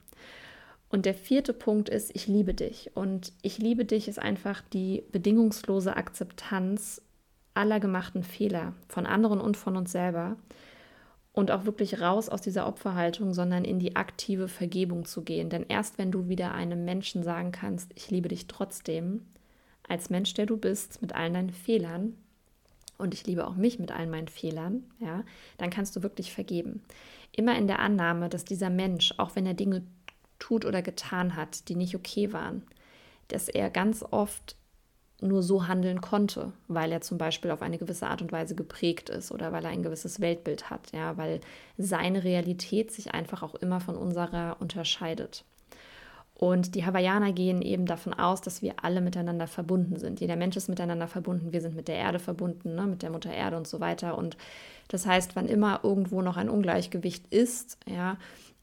Und 0.93 1.07
der 1.07 1.15
vierte 1.15 1.55
Punkt 1.55 1.89
ist, 1.89 2.15
ich 2.15 2.29
liebe 2.29 2.53
dich. 2.53 2.91
Und 2.95 3.33
ich 3.41 3.57
liebe 3.59 3.87
dich 3.87 4.09
ist 4.09 4.19
einfach 4.19 4.61
die 4.73 5.03
bedingungslose 5.11 5.97
Akzeptanz 5.97 7.01
aller 7.55 7.81
gemachten 7.81 8.23
Fehler 8.23 8.75
von 8.89 9.07
anderen 9.07 9.41
und 9.41 9.57
von 9.57 9.77
uns 9.77 9.91
selber 9.91 10.37
und 11.33 11.51
auch 11.51 11.65
wirklich 11.65 12.01
raus 12.03 12.29
aus 12.29 12.43
dieser 12.43 12.67
Opferhaltung, 12.67 13.33
sondern 13.33 13.65
in 13.65 13.79
die 13.79 13.97
aktive 13.97 14.49
Vergebung 14.49 15.07
zu 15.07 15.23
gehen. 15.23 15.49
Denn 15.49 15.65
erst 15.67 15.97
wenn 15.97 16.13
du 16.13 16.29
wieder 16.29 16.53
einem 16.53 16.85
Menschen 16.85 17.23
sagen 17.23 17.53
kannst, 17.53 17.91
ich 17.95 18.11
liebe 18.11 18.29
dich 18.29 18.47
trotzdem, 18.47 19.23
als 19.89 20.11
Mensch, 20.11 20.35
der 20.35 20.47
du 20.47 20.59
bist, 20.59 21.01
mit 21.01 21.15
allen 21.15 21.35
deinen 21.35 21.51
Fehlern, 21.51 22.17
und 22.99 23.15
ich 23.15 23.27
liebe 23.27 23.47
auch 23.47 23.57
mich 23.57 23.79
mit 23.79 23.91
allen 23.91 24.11
meinen 24.11 24.29
Fehlern, 24.29 24.85
ja, 25.01 25.25
dann 25.57 25.71
kannst 25.71 25.97
du 25.97 26.03
wirklich 26.03 26.33
vergeben. 26.33 26.83
Immer 27.33 27.57
in 27.57 27.67
der 27.67 27.81
Annahme, 27.81 28.29
dass 28.29 28.45
dieser 28.45 28.71
Mensch, 28.71 29.15
auch 29.17 29.35
wenn 29.35 29.47
er 29.47 29.55
Dinge 29.55 29.83
tut 30.43 30.65
oder 30.65 30.83
getan 30.83 31.37
hat, 31.37 31.69
die 31.69 31.77
nicht 31.77 31.95
okay 31.95 32.33
waren, 32.33 32.63
dass 33.29 33.49
er 33.49 33.71
ganz 33.71 34.05
oft 34.11 34.57
nur 35.21 35.41
so 35.41 35.69
handeln 35.69 36.01
konnte, 36.01 36.53
weil 36.67 36.91
er 36.91 37.01
zum 37.01 37.17
Beispiel 37.17 37.53
auf 37.53 37.63
eine 37.63 37.79
gewisse 37.79 38.09
Art 38.09 38.23
und 38.23 38.33
Weise 38.33 38.57
geprägt 38.57 39.09
ist 39.09 39.31
oder 39.31 39.53
weil 39.53 39.65
er 39.65 39.71
ein 39.71 39.85
gewisses 39.85 40.21
Weltbild 40.21 40.69
hat, 40.69 40.91
ja, 40.93 41.17
weil 41.17 41.41
seine 41.79 42.25
Realität 42.25 42.91
sich 42.91 43.15
einfach 43.15 43.45
auch 43.45 43.55
immer 43.55 43.81
von 43.81 43.97
unserer 43.97 44.57
unterscheidet. 44.59 45.45
Und 46.35 46.75
die 46.75 46.85
Hawaiianer 46.85 47.33
gehen 47.33 47.63
eben 47.63 47.87
davon 47.87 48.13
aus, 48.15 48.41
dass 48.41 48.63
wir 48.63 48.75
alle 48.83 49.01
miteinander 49.01 49.47
verbunden 49.47 49.97
sind. 50.01 50.19
Jeder 50.21 50.35
Mensch 50.35 50.57
ist 50.57 50.69
miteinander 50.69 51.07
verbunden, 51.07 51.53
wir 51.53 51.61
sind 51.61 51.77
mit 51.77 51.87
der 51.87 51.95
Erde 51.95 52.19
verbunden, 52.19 52.75
ne, 52.75 52.83
mit 52.89 53.03
der 53.03 53.11
Mutter 53.11 53.33
Erde 53.33 53.57
und 53.57 53.69
so 53.69 53.79
weiter. 53.79 54.19
Und 54.19 54.37
das 54.89 55.07
heißt, 55.07 55.37
wann 55.37 55.47
immer 55.47 55.81
irgendwo 55.85 56.21
noch 56.21 56.37
ein 56.37 56.49
Ungleichgewicht 56.49 57.33
ist, 57.33 57.79
ja, 57.87 58.17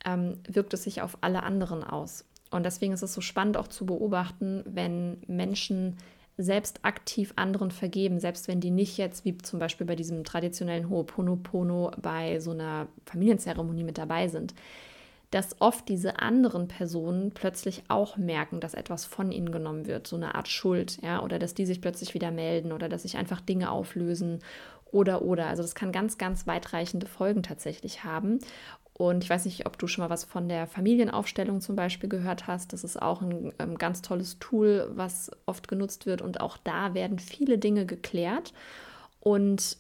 ähm, 0.06 0.38
wirkt 0.48 0.74
es 0.74 0.84
sich 0.84 1.02
auf 1.02 1.18
alle 1.22 1.44
anderen 1.44 1.84
aus. 1.84 2.26
Und 2.52 2.66
deswegen 2.66 2.94
ist 2.94 3.04
es 3.04 3.14
so 3.14 3.22
spannend 3.22 3.58
auch 3.58 3.68
zu 3.68 3.86
beobachten, 3.86 4.64
wenn 4.66 5.18
Menschen 5.28 5.98
selbst 6.38 6.80
aktiv 6.84 7.34
anderen 7.36 7.70
vergeben, 7.70 8.20
selbst 8.20 8.48
wenn 8.48 8.62
die 8.62 8.72
nicht 8.72 8.98
jetzt, 8.98 9.26
wie 9.26 9.38
zum 9.38 9.60
Beispiel 9.60 9.86
bei 9.86 9.96
diesem 9.96 10.24
traditionellen 10.24 10.90
Ho'oponopono, 10.90 11.92
bei 12.02 12.40
so 12.40 12.52
einer 12.52 12.88
Familienzeremonie 13.06 13.84
mit 13.84 13.98
dabei 13.98 14.30
sind, 14.30 14.54
dass 15.32 15.60
oft 15.60 15.88
diese 15.90 16.20
anderen 16.20 16.68
Personen 16.68 17.32
plötzlich 17.32 17.84
auch 17.88 18.18
merken, 18.18 18.62
dass 18.62 18.74
etwas 18.74 19.06
von 19.06 19.32
ihnen 19.32 19.52
genommen 19.52 19.86
wird, 19.86 20.08
so 20.08 20.16
eine 20.16 20.34
Art 20.34 20.48
Schuld, 20.48 21.00
ja, 21.04 21.22
oder 21.22 21.38
dass 21.40 21.54
die 21.54 21.66
sich 21.66 21.82
plötzlich 21.82 22.14
wieder 22.14 22.32
melden 22.32 22.72
oder 22.72 22.90
dass 22.90 23.04
sich 23.04 23.18
einfach 23.18 23.42
Dinge 23.42 23.70
auflösen 23.70 24.40
oder 24.92 25.22
oder. 25.22 25.48
Also 25.48 25.62
das 25.62 25.76
kann 25.76 25.92
ganz, 25.92 26.18
ganz 26.18 26.48
weitreichende 26.48 27.06
Folgen 27.06 27.44
tatsächlich 27.44 28.04
haben. 28.04 28.40
Und 29.00 29.24
ich 29.24 29.30
weiß 29.30 29.46
nicht, 29.46 29.66
ob 29.66 29.80
du 29.80 29.88
schon 29.88 30.04
mal 30.04 30.10
was 30.10 30.26
von 30.26 30.50
der 30.50 30.68
Familienaufstellung 30.68 31.62
zum 31.62 31.78
Beispiel 31.78 32.10
gehört 32.10 32.48
hast. 32.48 32.74
Das 32.74 32.84
ist 32.84 33.02
auch 33.02 33.22
ein 33.22 33.54
ähm, 33.58 33.78
ganz 33.78 34.02
tolles 34.02 34.40
Tool, 34.40 34.92
was 34.94 35.32
oft 35.46 35.70
genutzt 35.70 36.06
wird. 36.06 36.22
Und 36.22 36.42
auch 36.42 36.58
da 36.58 36.94
werden 36.94 37.18
viele 37.18 37.58
Dinge 37.58 37.86
geklärt. 37.86 38.52
Und 39.22 39.78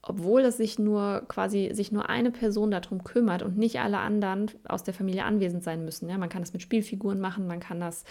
obwohl 0.00 0.40
es 0.46 0.56
sich 0.56 0.78
nur 0.78 1.26
quasi 1.28 1.72
sich 1.74 1.92
nur 1.92 2.08
eine 2.08 2.30
Person 2.30 2.70
darum 2.70 3.04
kümmert 3.04 3.42
und 3.42 3.58
nicht 3.58 3.80
alle 3.80 3.98
anderen 3.98 4.50
aus 4.66 4.82
der 4.82 4.94
Familie 4.94 5.24
anwesend 5.24 5.62
sein 5.62 5.84
müssen. 5.84 6.08
Ja, 6.08 6.16
man 6.16 6.30
kann 6.30 6.40
das 6.40 6.54
mit 6.54 6.62
Spielfiguren 6.62 7.20
machen, 7.20 7.46
man 7.46 7.60
kann 7.60 7.80
das 7.80 8.04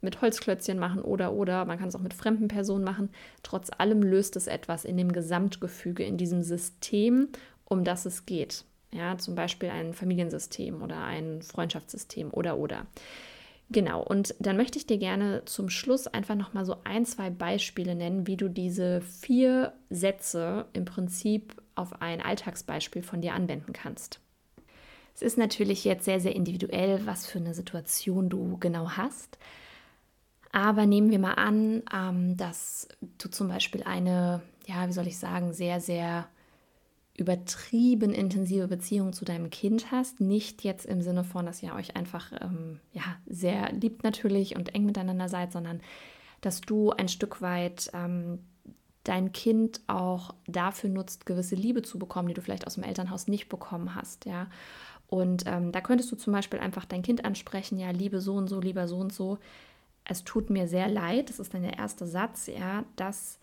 mit 0.00 0.22
Holzklötzchen 0.22 0.78
machen 0.78 1.02
oder 1.02 1.34
oder 1.34 1.66
man 1.66 1.78
kann 1.78 1.88
es 1.88 1.94
auch 1.94 2.00
mit 2.00 2.14
fremden 2.14 2.48
Personen 2.48 2.84
machen. 2.84 3.10
Trotz 3.42 3.68
allem 3.76 4.02
löst 4.02 4.34
es 4.36 4.46
etwas 4.46 4.86
in 4.86 4.96
dem 4.96 5.12
Gesamtgefüge, 5.12 6.04
in 6.04 6.16
diesem 6.16 6.42
System, 6.42 7.28
um 7.66 7.84
das 7.84 8.06
es 8.06 8.24
geht. 8.24 8.64
Ja, 8.92 9.16
zum 9.16 9.34
Beispiel 9.34 9.70
ein 9.70 9.94
Familiensystem 9.94 10.82
oder 10.82 11.02
ein 11.02 11.42
Freundschaftssystem 11.42 12.30
oder 12.30 12.58
oder. 12.58 12.86
Genau, 13.70 14.02
und 14.02 14.34
dann 14.38 14.58
möchte 14.58 14.78
ich 14.78 14.86
dir 14.86 14.98
gerne 14.98 15.42
zum 15.46 15.70
Schluss 15.70 16.06
einfach 16.06 16.34
nochmal 16.34 16.66
so 16.66 16.76
ein, 16.84 17.06
zwei 17.06 17.30
Beispiele 17.30 17.94
nennen, 17.94 18.26
wie 18.26 18.36
du 18.36 18.48
diese 18.48 19.00
vier 19.00 19.72
Sätze 19.88 20.66
im 20.74 20.84
Prinzip 20.84 21.54
auf 21.74 22.02
ein 22.02 22.20
Alltagsbeispiel 22.20 23.02
von 23.02 23.22
dir 23.22 23.32
anwenden 23.32 23.72
kannst. 23.72 24.20
Es 25.14 25.22
ist 25.22 25.38
natürlich 25.38 25.84
jetzt 25.84 26.04
sehr, 26.04 26.20
sehr 26.20 26.34
individuell, 26.34 27.00
was 27.06 27.26
für 27.26 27.38
eine 27.38 27.54
Situation 27.54 28.28
du 28.28 28.58
genau 28.58 28.90
hast. 28.90 29.38
Aber 30.52 30.84
nehmen 30.84 31.10
wir 31.10 31.18
mal 31.18 31.34
an, 31.34 31.82
ähm, 31.94 32.36
dass 32.36 32.88
du 33.16 33.30
zum 33.30 33.48
Beispiel 33.48 33.82
eine, 33.84 34.42
ja, 34.66 34.86
wie 34.86 34.92
soll 34.92 35.06
ich 35.06 35.18
sagen, 35.18 35.54
sehr, 35.54 35.80
sehr 35.80 36.28
übertrieben 37.16 38.12
intensive 38.12 38.68
Beziehung 38.68 39.12
zu 39.12 39.24
deinem 39.24 39.50
Kind 39.50 39.90
hast. 39.90 40.20
Nicht 40.20 40.64
jetzt 40.64 40.86
im 40.86 41.02
Sinne 41.02 41.24
von, 41.24 41.46
dass 41.46 41.62
ihr 41.62 41.74
euch 41.74 41.96
einfach 41.96 42.32
ähm, 42.40 42.80
ja, 42.92 43.02
sehr 43.26 43.70
liebt 43.72 44.02
natürlich 44.02 44.56
und 44.56 44.74
eng 44.74 44.86
miteinander 44.86 45.28
seid, 45.28 45.52
sondern 45.52 45.80
dass 46.40 46.60
du 46.60 46.90
ein 46.90 47.08
Stück 47.08 47.42
weit 47.42 47.90
ähm, 47.92 48.38
dein 49.04 49.32
Kind 49.32 49.80
auch 49.88 50.34
dafür 50.46 50.88
nutzt, 50.90 51.26
gewisse 51.26 51.54
Liebe 51.54 51.82
zu 51.82 51.98
bekommen, 51.98 52.28
die 52.28 52.34
du 52.34 52.40
vielleicht 52.40 52.66
aus 52.66 52.74
dem 52.74 52.84
Elternhaus 52.84 53.28
nicht 53.28 53.48
bekommen 53.48 53.94
hast, 53.94 54.26
ja. 54.26 54.48
Und 55.08 55.44
ähm, 55.46 55.72
da 55.72 55.82
könntest 55.82 56.10
du 56.10 56.16
zum 56.16 56.32
Beispiel 56.32 56.58
einfach 56.58 56.86
dein 56.86 57.02
Kind 57.02 57.26
ansprechen, 57.26 57.78
ja, 57.78 57.90
liebe 57.90 58.22
so 58.22 58.34
und 58.34 58.48
so, 58.48 58.60
lieber 58.60 58.88
so 58.88 58.96
und 58.96 59.12
so 59.12 59.38
es 60.04 60.24
tut 60.24 60.50
mir 60.50 60.68
sehr 60.68 60.88
leid, 60.88 61.28
das 61.28 61.38
ist 61.38 61.54
dann 61.54 61.62
der 61.62 61.78
erste 61.78 62.06
Satz, 62.06 62.46
ja, 62.46 62.84
dass 62.96 63.38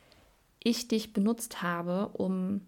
ich 0.62 0.88
dich 0.88 1.14
benutzt 1.14 1.62
habe, 1.62 2.10
um 2.10 2.62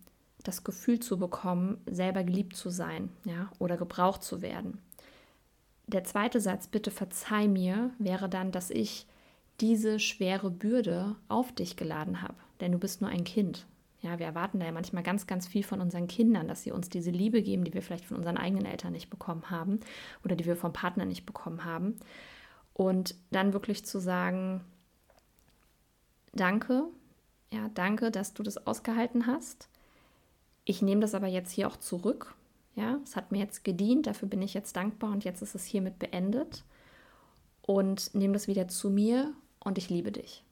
das 0.44 0.64
Gefühl 0.64 1.00
zu 1.00 1.18
bekommen, 1.18 1.82
selber 1.86 2.24
geliebt 2.24 2.56
zu 2.56 2.70
sein, 2.70 3.10
ja, 3.26 3.50
oder 3.60 3.78
gebraucht 3.78 4.24
zu 4.24 4.42
werden. 4.42 4.80
Der 5.88 6.04
zweite 6.04 6.40
Satz, 6.40 6.68
bitte 6.68 6.92
verzeih 6.92 7.48
mir, 7.48 7.92
wäre 8.00 8.30
dann, 8.30 8.52
dass 8.52 8.70
ich 8.70 9.08
diese 9.60 10.00
schwere 10.00 10.50
Bürde 10.50 11.16
auf 11.28 11.52
dich 11.52 11.76
geladen 11.76 12.22
habe, 12.22 12.36
denn 12.60 12.72
du 12.72 12.80
bist 12.80 13.02
nur 13.02 13.10
ein 13.10 13.24
Kind. 13.24 13.66
Ja, 14.02 14.18
wir 14.18 14.26
erwarten 14.26 14.60
da 14.60 14.66
ja 14.66 14.72
manchmal 14.72 15.04
ganz, 15.04 15.28
ganz 15.28 15.48
viel 15.48 15.64
von 15.64 15.80
unseren 15.80 16.08
Kindern, 16.08 16.48
dass 16.48 16.64
sie 16.64 16.72
uns 16.72 16.90
diese 16.90 17.12
Liebe 17.12 17.44
geben, 17.44 17.64
die 17.64 17.74
wir 17.74 17.84
vielleicht 17.84 18.06
von 18.06 18.18
unseren 18.18 18.38
eigenen 18.38 18.66
Eltern 18.66 18.94
nicht 18.94 19.12
bekommen 19.12 19.52
haben 19.52 19.80
oder 20.26 20.36
die 20.36 20.46
wir 20.46 20.56
vom 20.56 20.74
Partner 20.74 21.06
nicht 21.06 21.28
bekommen 21.28 21.66
haben. 21.66 21.98
Und 22.74 23.16
dann 23.30 23.54
wirklich 23.54 23.86
zu 23.86 24.00
sagen, 24.00 24.62
danke, 26.34 26.86
ja, 27.54 27.70
danke, 27.76 28.10
dass 28.10 28.34
du 28.34 28.42
das 28.42 28.66
ausgehalten 28.66 29.28
hast. 29.28 29.70
Ich 30.66 30.82
nehme 30.82 31.02
das 31.02 31.16
aber 31.16 31.28
jetzt 31.28 31.52
hier 31.52 31.68
auch 31.68 31.78
zurück. 31.78 32.36
Ja, 32.76 33.00
es 33.04 33.16
hat 33.16 33.32
mir 33.32 33.40
jetzt 33.40 33.64
gedient, 33.64 34.08
dafür 34.08 34.30
bin 34.30 34.42
ich 34.42 34.54
jetzt 34.54 34.76
dankbar 34.76 35.12
und 35.12 35.24
jetzt 35.24 35.42
ist 35.42 35.56
es 35.56 35.66
hiermit 35.66 36.00
beendet. 36.00 36.64
Und 37.62 38.14
nehme 38.16 38.34
das 38.34 38.48
wieder 38.48 38.68
zu 38.68 38.90
mir 38.90 39.34
und 39.60 39.78
ich 39.78 39.90
liebe 39.90 40.12
dich. 40.12 40.44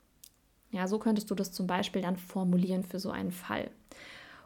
Ja, 0.72 0.88
so 0.88 1.00
könntest 1.00 1.32
du 1.32 1.36
das 1.36 1.52
zum 1.52 1.66
Beispiel 1.66 2.02
dann 2.02 2.18
formulieren 2.18 2.84
für 2.84 3.00
so 3.00 3.10
einen 3.10 3.32
Fall. 3.32 3.72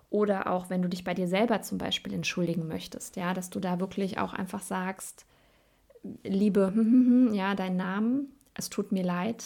Oder 0.10 0.51
auch, 0.51 0.70
wenn 0.70 0.82
du 0.82 0.88
dich 0.88 1.03
bei 1.03 1.13
dir 1.13 1.27
selber 1.27 1.62
zum 1.62 1.77
Beispiel 1.77 2.13
entschuldigen 2.13 2.67
möchtest, 2.67 3.15
ja, 3.15 3.34
dass 3.34 3.50
du 3.50 3.60
da 3.60 3.79
wirklich 3.79 4.20
auch 4.20 4.34
einfach 4.34 4.62
sagst, 4.62 5.25
liebe, 6.24 6.72
ja, 7.33 7.55
deinen 7.55 7.77
Namen, 7.77 8.31
es 8.53 8.70
tut 8.70 8.92
mir 8.92 9.03
leid, 9.03 9.44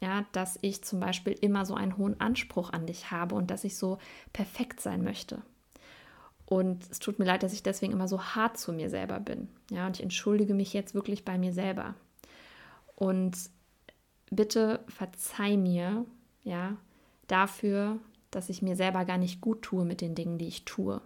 ja, 0.00 0.24
dass 0.32 0.58
ich 0.62 0.84
zum 0.84 1.00
Beispiel 1.00 1.32
immer 1.32 1.66
so 1.66 1.74
einen 1.74 1.96
hohen 1.96 2.20
Anspruch 2.20 2.70
an 2.70 2.86
dich 2.86 3.10
habe 3.10 3.34
und 3.34 3.50
dass 3.50 3.64
ich 3.64 3.76
so 3.76 3.98
perfekt 4.32 4.80
sein 4.80 5.02
möchte. 5.02 5.42
Und 6.46 6.88
es 6.90 6.98
tut 6.98 7.18
mir 7.18 7.26
leid, 7.26 7.42
dass 7.42 7.52
ich 7.52 7.62
deswegen 7.62 7.92
immer 7.92 8.08
so 8.08 8.22
hart 8.22 8.56
zu 8.56 8.72
mir 8.72 8.88
selber 8.88 9.20
bin. 9.20 9.48
Ja, 9.70 9.86
und 9.86 9.96
ich 9.96 10.02
entschuldige 10.02 10.54
mich 10.54 10.72
jetzt 10.72 10.94
wirklich 10.94 11.24
bei 11.24 11.36
mir 11.36 11.52
selber. 11.52 11.94
Und 12.94 13.36
bitte 14.30 14.80
verzeih 14.88 15.56
mir, 15.56 16.06
ja, 16.44 16.76
dafür, 17.26 17.98
dass 18.30 18.48
ich 18.48 18.62
mir 18.62 18.76
selber 18.76 19.04
gar 19.04 19.18
nicht 19.18 19.40
gut 19.40 19.62
tue 19.62 19.84
mit 19.84 20.00
den 20.00 20.14
Dingen, 20.14 20.38
die 20.38 20.48
ich 20.48 20.64
tue. 20.64 21.02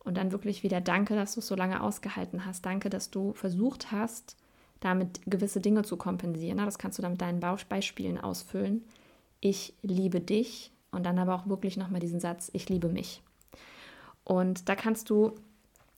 Und 0.00 0.18
dann 0.18 0.32
wirklich 0.32 0.62
wieder 0.62 0.82
danke, 0.82 1.14
dass 1.14 1.34
du 1.34 1.40
es 1.40 1.46
so 1.46 1.54
lange 1.54 1.82
ausgehalten 1.82 2.44
hast. 2.44 2.66
Danke, 2.66 2.90
dass 2.90 3.10
du 3.10 3.32
versucht 3.32 3.92
hast, 3.92 4.36
damit 4.84 5.20
gewisse 5.26 5.60
Dinge 5.60 5.82
zu 5.82 5.96
kompensieren. 5.96 6.58
Das 6.58 6.78
kannst 6.78 6.98
du 6.98 7.02
dann 7.02 7.12
mit 7.12 7.20
deinen 7.20 7.40
Beispielen 7.40 8.18
ausfüllen. 8.18 8.84
Ich 9.40 9.74
liebe 9.82 10.20
dich. 10.20 10.70
Und 10.90 11.04
dann 11.04 11.18
aber 11.18 11.34
auch 11.34 11.48
wirklich 11.48 11.76
nochmal 11.76 12.00
diesen 12.00 12.20
Satz, 12.20 12.50
ich 12.52 12.68
liebe 12.68 12.88
mich. 12.88 13.20
Und 14.22 14.68
da 14.68 14.76
kannst 14.76 15.10
du 15.10 15.32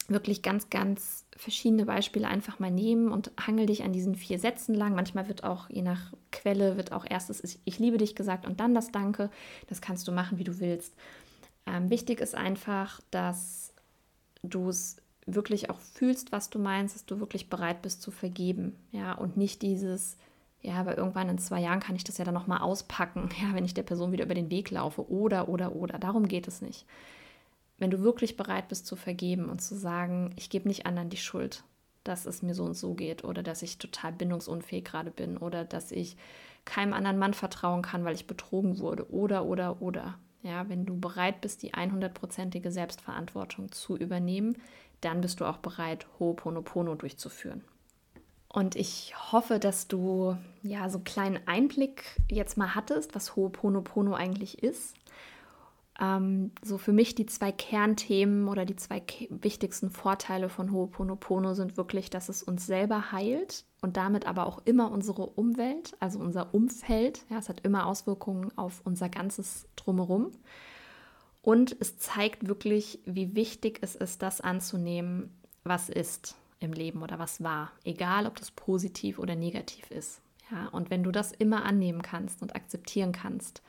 wirklich 0.08 0.42
ganz, 0.42 0.70
ganz 0.70 1.24
verschiedene 1.36 1.84
Beispiele 1.84 2.28
einfach 2.28 2.58
mal 2.58 2.70
nehmen 2.70 3.10
und 3.10 3.30
hangel 3.38 3.66
dich 3.66 3.82
an 3.82 3.92
diesen 3.92 4.14
vier 4.14 4.38
Sätzen 4.38 4.74
lang. 4.74 4.94
Manchmal 4.94 5.28
wird 5.28 5.44
auch, 5.44 5.68
je 5.68 5.82
nach 5.82 6.12
Quelle, 6.32 6.76
wird 6.76 6.92
auch 6.92 7.04
erstes 7.08 7.58
ich 7.64 7.78
liebe 7.78 7.98
dich 7.98 8.14
gesagt 8.14 8.46
und 8.46 8.60
dann 8.60 8.74
das 8.74 8.92
Danke. 8.92 9.30
Das 9.66 9.80
kannst 9.80 10.06
du 10.08 10.12
machen, 10.12 10.38
wie 10.38 10.44
du 10.44 10.60
willst. 10.60 10.94
Ähm, 11.66 11.90
wichtig 11.90 12.20
ist 12.20 12.34
einfach, 12.34 13.00
dass 13.10 13.72
du 14.42 14.68
es 14.68 14.96
wirklich 15.26 15.70
auch 15.70 15.80
fühlst, 15.80 16.32
was 16.32 16.50
du 16.50 16.58
meinst, 16.58 16.94
dass 16.94 17.04
du 17.04 17.20
wirklich 17.20 17.50
bereit 17.50 17.82
bist 17.82 18.00
zu 18.00 18.10
vergeben, 18.10 18.76
ja, 18.92 19.12
und 19.12 19.36
nicht 19.36 19.62
dieses, 19.62 20.16
ja, 20.62 20.74
aber 20.74 20.96
irgendwann 20.96 21.28
in 21.28 21.38
zwei 21.38 21.60
Jahren 21.60 21.80
kann 21.80 21.96
ich 21.96 22.04
das 22.04 22.18
ja 22.18 22.24
dann 22.24 22.34
nochmal 22.34 22.60
auspacken, 22.60 23.28
ja, 23.42 23.54
wenn 23.54 23.64
ich 23.64 23.74
der 23.74 23.82
Person 23.82 24.12
wieder 24.12 24.24
über 24.24 24.34
den 24.34 24.50
Weg 24.50 24.70
laufe 24.70 25.10
oder, 25.10 25.48
oder, 25.48 25.74
oder. 25.74 25.98
Darum 25.98 26.28
geht 26.28 26.48
es 26.48 26.62
nicht. 26.62 26.86
Wenn 27.78 27.90
du 27.90 28.00
wirklich 28.00 28.36
bereit 28.36 28.68
bist 28.68 28.86
zu 28.86 28.96
vergeben 28.96 29.50
und 29.50 29.60
zu 29.60 29.74
sagen, 29.74 30.32
ich 30.36 30.48
gebe 30.48 30.68
nicht 30.68 30.86
anderen 30.86 31.10
die 31.10 31.18
Schuld, 31.18 31.62
dass 32.04 32.24
es 32.24 32.40
mir 32.40 32.54
so 32.54 32.64
und 32.64 32.74
so 32.74 32.94
geht 32.94 33.24
oder 33.24 33.42
dass 33.42 33.62
ich 33.62 33.78
total 33.78 34.12
bindungsunfähig 34.12 34.84
gerade 34.84 35.10
bin 35.10 35.36
oder 35.36 35.64
dass 35.64 35.92
ich 35.92 36.16
keinem 36.64 36.94
anderen 36.94 37.18
Mann 37.18 37.34
vertrauen 37.34 37.82
kann, 37.82 38.04
weil 38.04 38.14
ich 38.14 38.26
betrogen 38.26 38.78
wurde 38.78 39.10
oder, 39.12 39.44
oder, 39.44 39.82
oder. 39.82 40.18
Ja, 40.42 40.68
wenn 40.68 40.86
du 40.86 40.98
bereit 40.98 41.40
bist, 41.40 41.62
die 41.62 41.74
100%ige 41.74 42.70
Selbstverantwortung 42.70 43.72
zu 43.72 43.96
übernehmen, 43.96 44.56
dann 45.00 45.20
bist 45.20 45.40
du 45.40 45.44
auch 45.44 45.58
bereit, 45.58 46.06
Ho'oponopono 46.18 46.94
durchzuführen. 46.94 47.64
Und 48.48 48.76
ich 48.76 49.14
hoffe, 49.32 49.58
dass 49.58 49.88
du 49.88 50.36
ja 50.62 50.88
so 50.88 50.98
einen 50.98 51.04
kleinen 51.04 51.40
Einblick 51.46 52.04
jetzt 52.30 52.56
mal 52.56 52.74
hattest, 52.74 53.14
was 53.14 53.32
Ho'oponopono 53.32 54.14
eigentlich 54.14 54.62
ist. 54.62 54.94
Ähm, 56.00 56.52
so 56.62 56.78
für 56.78 56.92
mich 56.92 57.14
die 57.14 57.26
zwei 57.26 57.52
Kernthemen 57.52 58.48
oder 58.48 58.64
die 58.64 58.76
zwei 58.76 59.02
wichtigsten 59.30 59.90
Vorteile 59.90 60.48
von 60.48 60.70
Ho'oponopono 60.70 61.54
sind 61.54 61.76
wirklich, 61.76 62.10
dass 62.10 62.28
es 62.28 62.42
uns 62.42 62.66
selber 62.66 63.12
heilt 63.12 63.64
und 63.80 63.96
damit 63.96 64.26
aber 64.26 64.46
auch 64.46 64.60
immer 64.64 64.90
unsere 64.90 65.26
Umwelt, 65.26 65.96
also 66.00 66.18
unser 66.18 66.54
Umfeld. 66.54 67.24
Ja, 67.30 67.38
es 67.38 67.48
hat 67.48 67.60
immer 67.60 67.86
Auswirkungen 67.86 68.56
auf 68.56 68.82
unser 68.84 69.08
ganzes 69.08 69.68
Drumherum. 69.76 70.32
Und 71.40 71.76
es 71.78 71.96
zeigt 71.98 72.48
wirklich, 72.48 72.98
wie 73.06 73.36
wichtig 73.36 73.78
es 73.80 73.94
ist, 73.94 74.20
das 74.20 74.40
anzunehmen, 74.40 75.30
was 75.62 75.88
ist 75.88 76.36
im 76.58 76.72
Leben 76.72 77.02
oder 77.02 77.18
was 77.18 77.42
war, 77.42 77.70
egal 77.84 78.26
ob 78.26 78.36
das 78.36 78.50
positiv 78.50 79.18
oder 79.18 79.36
negativ 79.36 79.90
ist. 79.90 80.20
Ja, 80.50 80.68
und 80.68 80.90
wenn 80.90 81.02
du 81.02 81.10
das 81.10 81.32
immer 81.32 81.64
annehmen 81.64 82.02
kannst 82.02 82.42
und 82.42 82.54
akzeptieren 82.54 83.12
kannst, 83.12 83.62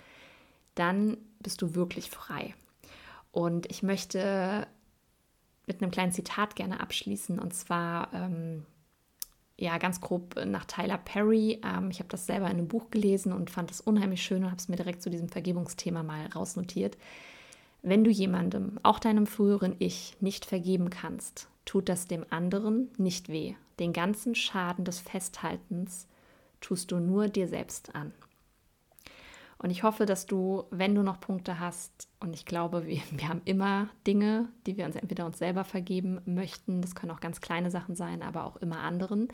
dann 0.80 1.18
bist 1.40 1.62
du 1.62 1.76
wirklich 1.76 2.10
frei. 2.10 2.54
Und 3.32 3.70
ich 3.70 3.84
möchte 3.84 4.68
mit 5.66 5.82
einem 5.82 5.92
kleinen 5.92 6.12
Zitat 6.12 6.56
gerne 6.56 6.80
abschließen 6.80 7.40
und 7.40 7.54
zwar 7.54 8.14
ähm, 8.14 8.66
ja, 9.58 9.78
ganz 9.80 10.02
grob 10.02 10.36
nach 10.46 10.66
Tyler 10.66 10.98
Perry. 10.98 11.60
Ähm, 11.64 11.90
ich 11.90 12.00
habe 12.00 12.10
das 12.10 12.26
selber 12.26 12.46
in 12.46 12.58
einem 12.58 12.68
Buch 12.68 12.90
gelesen 12.92 13.34
und 13.34 13.50
fand 13.50 13.72
es 13.72 13.82
unheimlich 13.82 14.22
schön 14.22 14.44
und 14.44 14.52
habe 14.52 14.58
es 14.58 14.70
mir 14.70 14.76
direkt 14.76 15.02
zu 15.02 15.10
diesem 15.10 15.30
Vergebungsthema 15.30 16.04
mal 16.04 16.28
rausnotiert. 16.28 16.98
Wenn 17.82 18.04
du 18.04 18.10
jemandem, 18.10 18.80
auch 18.84 19.00
deinem 19.00 19.28
früheren 19.28 19.76
Ich, 19.80 20.16
nicht 20.20 20.46
vergeben 20.46 20.90
kannst, 20.90 21.48
tut 21.66 21.90
das 21.90 22.08
dem 22.08 22.26
anderen 22.30 22.90
nicht 22.98 23.30
weh. 23.30 23.56
Den 23.80 23.94
ganzen 23.94 24.36
Schaden 24.36 24.86
des 24.86 25.00
Festhaltens 25.00 26.08
tust 26.62 26.92
du 26.92 27.00
nur 27.00 27.28
dir 27.28 27.48
selbst 27.48 27.94
an. 27.96 28.14
Und 29.60 29.72
ich 29.72 29.84
hoffe, 29.84 30.06
dass 30.06 30.26
du, 30.26 30.66
wenn 30.70 30.94
du 30.94 31.02
noch 31.02 31.20
Punkte 31.20 31.60
hast, 31.60 32.08
und 32.20 32.34
ich 32.36 32.46
glaube, 32.46 32.86
wir, 32.86 33.02
wir 33.12 33.30
haben 33.30 33.42
immer 33.46 33.90
Dinge, 34.06 34.50
die 34.66 34.78
wir 34.78 34.86
uns 34.86 34.96
entweder 34.96 35.26
uns 35.26 35.40
selber 35.40 35.64
vergeben 35.64 36.22
möchten, 36.26 36.82
das 36.82 36.96
können 36.96 37.12
auch 37.12 37.20
ganz 37.20 37.42
kleine 37.42 37.72
Sachen 37.72 37.96
sein, 37.96 38.22
aber 38.22 38.46
auch 38.46 38.58
immer 38.58 38.80
anderen, 38.80 39.30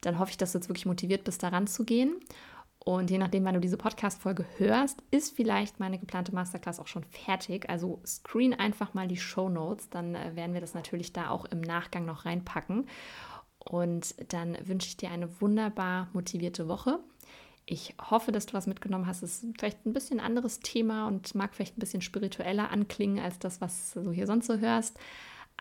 dann 0.00 0.18
hoffe 0.18 0.30
ich, 0.30 0.36
dass 0.36 0.52
du 0.52 0.58
jetzt 0.58 0.68
wirklich 0.68 0.86
motiviert 0.86 1.24
bist, 1.24 1.42
daran 1.42 1.66
zu 1.66 1.84
gehen. 1.84 2.16
Und 2.84 3.10
je 3.10 3.18
nachdem, 3.18 3.44
wann 3.44 3.54
du 3.54 3.60
diese 3.60 3.76
Podcast-Folge 3.76 4.44
hörst, 4.56 5.04
ist 5.12 5.36
vielleicht 5.36 5.78
meine 5.78 6.00
geplante 6.00 6.34
Masterclass 6.34 6.80
auch 6.80 6.88
schon 6.88 7.04
fertig. 7.04 7.70
Also 7.70 8.00
screen 8.04 8.54
einfach 8.54 8.92
mal 8.92 9.06
die 9.06 9.16
Show 9.16 9.48
Notes, 9.48 9.88
dann 9.88 10.16
äh, 10.16 10.34
werden 10.34 10.52
wir 10.52 10.60
das 10.60 10.74
natürlich 10.74 11.12
da 11.12 11.30
auch 11.30 11.44
im 11.44 11.60
Nachgang 11.60 12.04
noch 12.04 12.24
reinpacken. 12.24 12.88
Und 13.60 14.16
dann 14.32 14.56
wünsche 14.66 14.88
ich 14.88 14.96
dir 14.96 15.10
eine 15.10 15.40
wunderbar 15.40 16.08
motivierte 16.12 16.66
Woche. 16.66 16.98
Ich 17.64 17.94
hoffe, 18.10 18.32
dass 18.32 18.46
du 18.46 18.54
was 18.54 18.66
mitgenommen 18.66 19.06
hast. 19.06 19.22
Es 19.22 19.42
ist 19.42 19.58
vielleicht 19.58 19.86
ein 19.86 19.92
bisschen 19.92 20.20
anderes 20.20 20.60
Thema 20.60 21.06
und 21.06 21.34
mag 21.34 21.54
vielleicht 21.54 21.76
ein 21.76 21.80
bisschen 21.80 22.02
spiritueller 22.02 22.70
anklingen 22.70 23.22
als 23.22 23.38
das, 23.38 23.60
was 23.60 23.92
du 23.94 24.10
hier 24.10 24.26
sonst 24.26 24.46
so 24.46 24.58
hörst. 24.58 24.98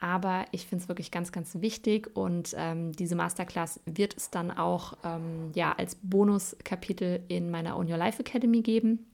Aber 0.02 0.46
ich 0.52 0.66
finde 0.66 0.82
es 0.82 0.90
wirklich 0.90 1.12
ganz, 1.12 1.32
ganz 1.32 1.62
wichtig 1.62 2.16
und 2.16 2.56
ähm, 2.58 2.92
diese 2.92 3.16
Masterclass 3.16 3.80
wird 3.86 4.18
es 4.18 4.32
dann 4.32 4.50
auch 4.50 4.98
ähm, 5.04 5.52
ja, 5.54 5.74
als 5.74 5.96
Bonuskapitel 6.02 7.24
in 7.28 7.52
meiner 7.52 7.78
Own 7.78 7.90
Your 7.90 7.98
Life 7.98 8.20
Academy 8.20 8.62
geben. 8.62 9.06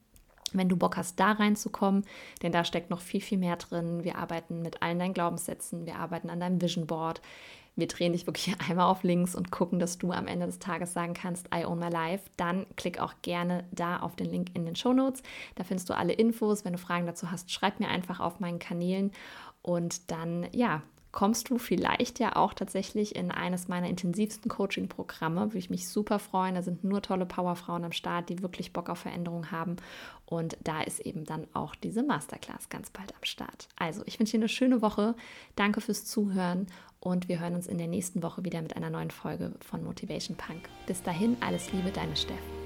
Wenn 0.53 0.69
du 0.69 0.77
Bock 0.77 0.95
hast, 0.95 1.19
da 1.19 1.33
reinzukommen, 1.33 2.05
denn 2.41 2.53
da 2.53 2.63
steckt 2.63 2.89
noch 2.89 3.01
viel, 3.01 3.19
viel 3.19 3.37
mehr 3.37 3.57
drin. 3.57 4.05
Wir 4.05 4.17
arbeiten 4.17 4.61
mit 4.61 4.81
allen 4.81 4.97
deinen 4.97 5.13
Glaubenssätzen, 5.13 5.85
wir 5.85 5.97
arbeiten 5.97 6.29
an 6.29 6.39
deinem 6.39 6.61
Vision 6.61 6.87
Board, 6.87 7.21
wir 7.77 7.87
drehen 7.87 8.11
dich 8.11 8.27
wirklich 8.27 8.53
einmal 8.69 8.87
auf 8.87 9.03
links 9.03 9.35
und 9.35 9.51
gucken, 9.51 9.79
dass 9.79 9.97
du 9.97 10.11
am 10.11 10.27
Ende 10.27 10.47
des 10.47 10.59
Tages 10.59 10.91
sagen 10.91 11.13
kannst, 11.13 11.47
I 11.55 11.65
own 11.65 11.79
my 11.79 11.89
life. 11.89 12.29
Dann 12.35 12.65
klick 12.75 12.99
auch 12.99 13.13
gerne 13.21 13.63
da 13.71 13.99
auf 13.99 14.15
den 14.15 14.29
Link 14.29 14.49
in 14.53 14.65
den 14.65 14.75
Show 14.75 14.91
Notes. 14.91 15.23
Da 15.55 15.63
findest 15.63 15.89
du 15.89 15.95
alle 15.95 16.13
Infos. 16.13 16.65
Wenn 16.65 16.73
du 16.73 16.79
Fragen 16.79 17.05
dazu 17.05 17.31
hast, 17.31 17.51
schreib 17.51 17.79
mir 17.79 17.87
einfach 17.87 18.19
auf 18.19 18.39
meinen 18.39 18.59
Kanälen 18.59 19.11
und 19.61 20.11
dann, 20.11 20.47
ja, 20.51 20.81
kommst 21.11 21.49
du 21.49 21.57
vielleicht 21.57 22.19
ja 22.19 22.35
auch 22.35 22.53
tatsächlich 22.53 23.15
in 23.15 23.31
eines 23.31 23.67
meiner 23.67 23.89
intensivsten 23.89 24.49
Coaching-Programme. 24.49 25.41
Würde 25.41 25.57
ich 25.57 25.69
mich 25.69 25.89
super 25.89 26.19
freuen. 26.19 26.55
Da 26.55 26.61
sind 26.61 26.83
nur 26.83 27.01
tolle 27.01 27.25
Powerfrauen 27.25 27.83
am 27.83 27.91
Start, 27.91 28.29
die 28.29 28.43
wirklich 28.43 28.71
Bock 28.71 28.89
auf 28.89 28.99
Veränderung 28.99 29.49
haben. 29.49 29.77
Und 30.25 30.57
da 30.63 30.81
ist 30.81 30.99
eben 30.99 31.25
dann 31.25 31.47
auch 31.53 31.73
diese 31.73 32.03
Masterclass 32.03 32.69
ganz 32.69 32.91
bald 32.91 33.15
am 33.15 33.23
Start. 33.23 33.67
Also, 33.77 34.03
ich 34.05 34.19
wünsche 34.19 34.33
dir 34.33 34.41
eine 34.43 34.49
schöne 34.49 34.81
Woche. 34.81 35.15
Danke 35.55 35.81
fürs 35.81 36.05
Zuhören 36.05 36.67
und 36.99 37.27
wir 37.27 37.39
hören 37.39 37.55
uns 37.55 37.67
in 37.67 37.77
der 37.77 37.87
nächsten 37.87 38.23
Woche 38.23 38.43
wieder 38.43 38.61
mit 38.61 38.75
einer 38.75 38.89
neuen 38.89 39.11
Folge 39.11 39.53
von 39.61 39.83
Motivation 39.83 40.37
Punk. 40.37 40.69
Bis 40.85 41.01
dahin, 41.03 41.37
alles 41.41 41.71
Liebe, 41.71 41.91
deine 41.91 42.15
Steff. 42.15 42.56